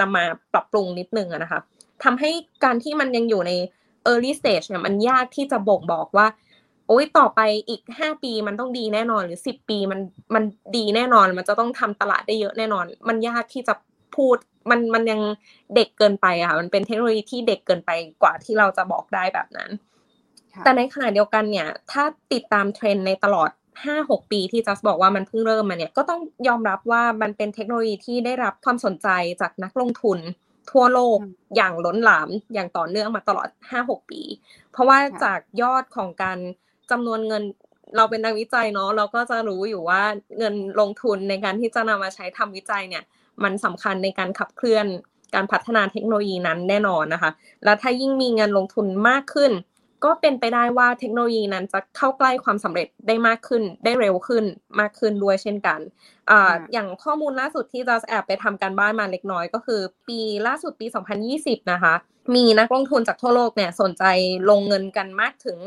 [0.00, 1.60] นำมาปรับปรุงนิดนึงนะคะ
[2.04, 2.30] ทำให้
[2.64, 3.52] การที่มันยังอยู่ใน
[4.10, 6.26] early stage เนี่ยมันยากที่จะบ่งบอกว่า
[6.88, 10.00] โอ้ยต่อไปอีกห้าปีมันต้องดีแน่นอน หรือสิบปีมัน
[10.34, 10.44] มัน
[10.76, 13.74] ดีแน่นอน มันจะต้องทำตลาดได้เยอะแน่นอน มันยากที่จะ
[14.16, 14.36] พูด
[14.70, 15.20] มันมันยัง
[15.74, 17.90] เด็กเกินไปอะค่ะมันเป็นเทคโนโลยีที่เด็กเกินไป
[18.22, 19.70] กว่าที่เราจะบอกได้แบบนั้น
[20.64, 23.50] แต่ในขณะเดียวกันเนี่ย ถ้าติดตามเทรนในตลอด
[23.84, 29.08] ห้าหกปีที่จัสบอกว่ามันเพิ่งเริ่มมาเนี่ยก็ต้องยอมรับว่ามันเป็นเทคโนโลยีที่ได้รับความสนใจ
[29.40, 30.18] จากนักลงทุน
[30.70, 31.18] ทั่วโลก
[31.56, 33.48] อย่างล้นหลามอย่างต่อเนื่องมาตลอด
[33.80, 34.22] 5-6 ปี
[34.72, 36.38] เพราะว่าจากยอดของการ
[36.90, 37.42] จำนวนเงิน
[37.96, 40.02] เราเป็นนักวิจัยเนาะเราก็จะรู้อยู่ว่า
[40.38, 43.04] เงินลงทุนในการที่จะนำมาใช้ทำวิจัยเนี่ย
[43.42, 44.86] มันสำคัญในการขับเคลื่อน
[45.34, 47.30] การพัฒนาเทคโนโลยีนั้นแน่นอนนะคะ
[47.64, 49.52] แล้วถ้ายิ่งมีเงินลงทุนมากขึ้น
[50.04, 54.44] ก็เป็นไปได้ว่าเทคโนโลยีนั้นจะเข้าใกล้ความสำเร็จได้มากขึ้น ได้เร็วขึ้น
[54.80, 55.80] มากขึ้นด้วยเช่นกัน
[56.30, 56.32] อ
[56.72, 60.86] อย่างข้อมูลล่าสุดที่จัสแอบไปทำการบ้านมาเล็กน้อยก็คือ ปีล่าสุดปี
[61.28, 61.94] 2020 นะคะ
[62.34, 64.04] มีนักลงทุนจากทั่วโลกเนี่ยสนใจ
[64.50, 65.58] ลงเงินกันมากถึง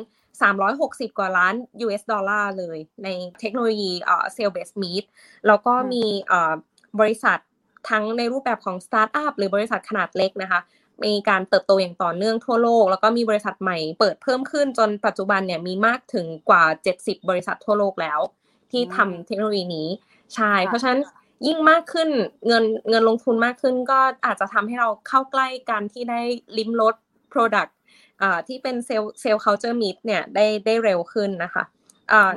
[0.56, 5.04] 360 กว่าล้าน US dollar เลย ในเทคโนโลยีเอ่อ Cell Based Meat
[5.48, 6.04] แล้วก็มี
[7.00, 7.38] บริษัท
[7.90, 10.60] ทั้งในรูปแบบของสตาร์ทอัพหรือบริษัทขนาดเล็กนะคะ
[11.04, 16.64] มีการเติบโตอย่างต่อเนื่องทั่วโลก แล้วก็มีบริษัทใหม่เปิดเพิ่มขึ้นจนปัจจุบันเนี่ยมีมากถึงกว่า
[16.96, 18.20] 70 บริษัททั่วโลกแล้ว
[18.72, 19.88] ที่ทำเทคโนโลยีนี้
[20.36, 21.00] ใช่เพราะฉะนั้น
[21.48, 22.10] ยิ่งมากขึ้น
[22.48, 26.22] เงินเงินลงทุนมากขึ้นก็อาจจะทำให้เราเข้าใกล้การที่ได้
[26.58, 26.96] ลิ้มรส
[27.34, 27.72] Product
[28.48, 31.64] ที่เป็นเซลล์เซลล์ culture meat เนี่ยได้ได้เร็วขึ้นนะคะ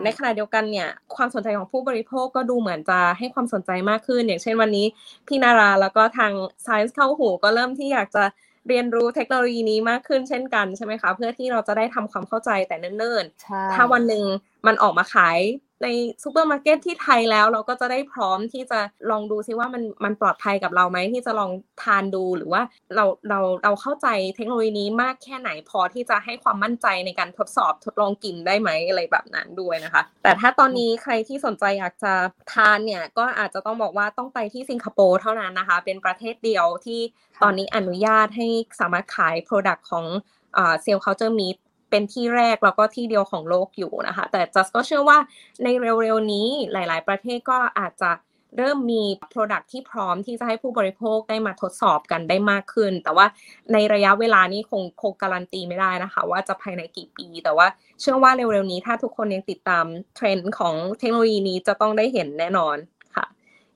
[0.02, 4.86] ในขณะเดียวกันเนี่ยความสนใจของผู้บริโภคก็ดูเหมือนจะให้ความสนใจมากขึ้น อย่างเช่นวันนี้
[5.26, 6.32] พี่นาราแล้วก็ทาง
[6.64, 8.24] Science เข้าหูก็เริ่มที่อยากจะ
[8.68, 14.24] เรียนรู้เทคโนโลยีนี้มากขึ้นเช่นกันใช่ไหมคะ เพื่อที่เราจะได้ทำความเข้าใจแต่เนิ่นๆ ถ้าวันหนึ่ง
[14.66, 15.38] มันออกมาขาย
[15.82, 15.88] ใน
[16.22, 21.50] ซูเปอร์มาร์เก็ตที่ไทยแล้ว เราก็จะได้พร้อมที่จะลองดูซิว่ามันมันปลอดภัยกับเราไหมที่จะลอง
[21.82, 22.62] ทานดูหรือว่า
[22.96, 32.12] เราเราเราเข้าใจเทคโนโลยีนี้มากแค่ไหนพอที่จะให้ความมั่นใจในการทดสอบทดลองกินได้ไหมอะไรแบบนั้นด้วยนะคะ แต่ถ้าตอนนี้ใครที่สนใจอยากจะ
[32.52, 37.00] ทานเนี่ยก็อาจจะต้องบอกว่าต้องไปที่สิงคโปร์เท่านั้นนะคะ เป็นประเทศเดียวที่
[37.42, 38.48] ตอนนี้อนุญาตให้
[38.80, 40.06] สามารถขาย Product ของ
[40.54, 41.48] cell cultured meat
[41.90, 45.18] เป็นที่แรกแล้วก็ที่เดียวของโลกอยู่นะคะ แต่จัสก็เชื่อว่า
[45.62, 48.11] ในเร็วๆนี้หลาย ๆ ประเทศก็อาจจะ
[48.57, 53.26] เริ่มมี Product ที่พร้อมที่จะให้ผู้บริโภคได้มาทดสอบกันได้มากขึ้น แต่ว่า
[53.72, 57.66] ในระยะเวลานี้คงคงการันตีไม่ได้นะคะ ว่าจะภายในกี่ปี แต่ว่า
[58.01, 59.84] เชื่อว่าเร็วๆนี้ถ้าทุกคนยังติดตาม
[60.16, 62.76] เทรนด์ของเทคโนโลยีนี้จะต้องได้เห็นแน่นอน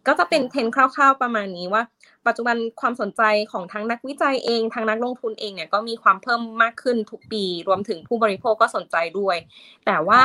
[0.06, 1.82] ก็จะเป็นเทรนด์คร่าวๆประมาณนี้ว่า
[2.26, 3.22] ปัจจุบันความสนใจ
[3.52, 9.36] ของทั้งนักวิจัยเองทางนักลงทุนเองเนี่ยก็มีความเพิ่มมากขึ้นทุกปี รวมถึงผู้บริโภคก็สนใจด้วย
[9.86, 10.22] แต่ว่า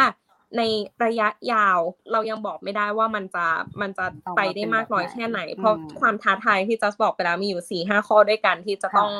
[0.57, 0.61] ใน
[1.05, 1.79] ระยะยาว
[2.11, 3.45] เรายังบอกไม่ได้ว่ามันจะ
[3.81, 4.05] มันจะ
[4.37, 9.11] ไปได้มากน้อยแค่ไหน เพราะความท้าทายที่จัสบอกไปแล้วมีอยู่สี่ห้าข้อด้วยกันที่จะต้อง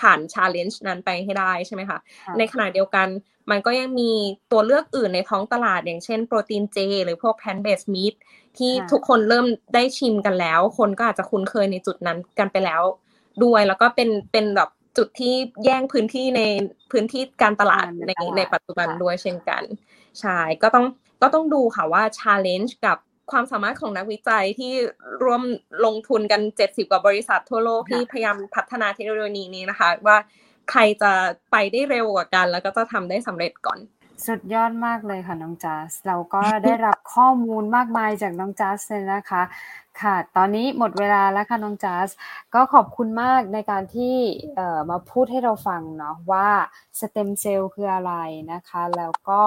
[0.00, 1.98] ผ่าน challenge นั้นไปให้ได้ใช่ไหมคะ
[2.38, 3.08] ในขณะเดียวกัน
[3.50, 4.10] มันก็ยังมี
[4.52, 8.14] ตัวเลือกอื่นในท้องตลาดอย่างเช่นโปรตีนเจ หรือพวก plant-based meat
[8.58, 12.82] ที่ทุกคนเริ่มได้ชิมกันแล้ว คนก็อาจจะคุ้นเคยในจุดนั้นกันไปแล้ว
[13.44, 15.34] ด้วยแล้วก็เป็นเป็นแบบจุดที่
[15.64, 16.42] แย่งพื้นที่ใน
[16.92, 19.62] พื้นที่การตลาดในในปัจจุบันด้วยเช่นกัน
[20.20, 20.86] ใช่ก็ต้อง
[21.22, 22.98] ก็ต้องดูค่ะว่า challenge กับ
[23.30, 24.72] ความสามารถของนักวิจัยที่
[25.24, 25.42] ร่วม
[25.84, 30.16] ลงทุนกัน 70 กว่าบริษัททั่วโลกที่พยายามพัฒนาเทคโนโลยีนี้นะคะ ว่า
[30.70, 31.12] ใครจะ
[31.52, 33.78] ไปได้เร็วกว่ากัน แล้วก็จะทำได้สำเร็จก่อน
[34.24, 39.42] สุดยอดมากเลยค่ะน้องจัสเราก็ได้รับข้อมูลมากมายจากน้องจัสเลยนะคะ
[40.02, 42.10] ค่ะ ตอนนี้หมดเวลาแล้วค่ะน้องจัส
[42.54, 44.16] ก็ขอบคุณมากในการที่
[44.90, 46.48] มาพูดให้เราฟังเนาะว่า
[47.00, 48.12] สเต็มเซลล์คืออะไร
[48.52, 49.40] นะคะ แล้วก็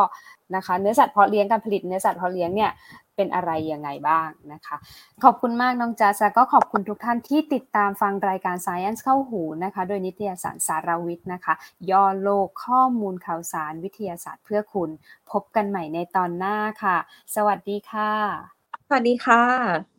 [0.56, 2.72] นะคะเนื้อสัตว์เพาะเลี้ยงการผลิตเนื้อสัตว์เพาะเลี้ยงเนี่ย
[3.16, 4.76] เป็นอะไรยังไงบ้างนะคะ
[5.24, 11.54] ขอบคุณมากน้องจัสก็ขอบคุณทุกท่านที่ติดตามฟังรายการ Science เข้าหูนะคะ โดยนิตยสารสารวิทย์นะคะ
[11.92, 14.90] ย่อโลกข้อมูลข่าวสารวิทยาศาสตร์เพื่อคุณ
[15.32, 16.98] พบกันใหม่ในตอนหน้าค่ะ
[17.36, 18.12] สวัสดีค่ะ
[18.88, 19.99] สวัสดีค่ะ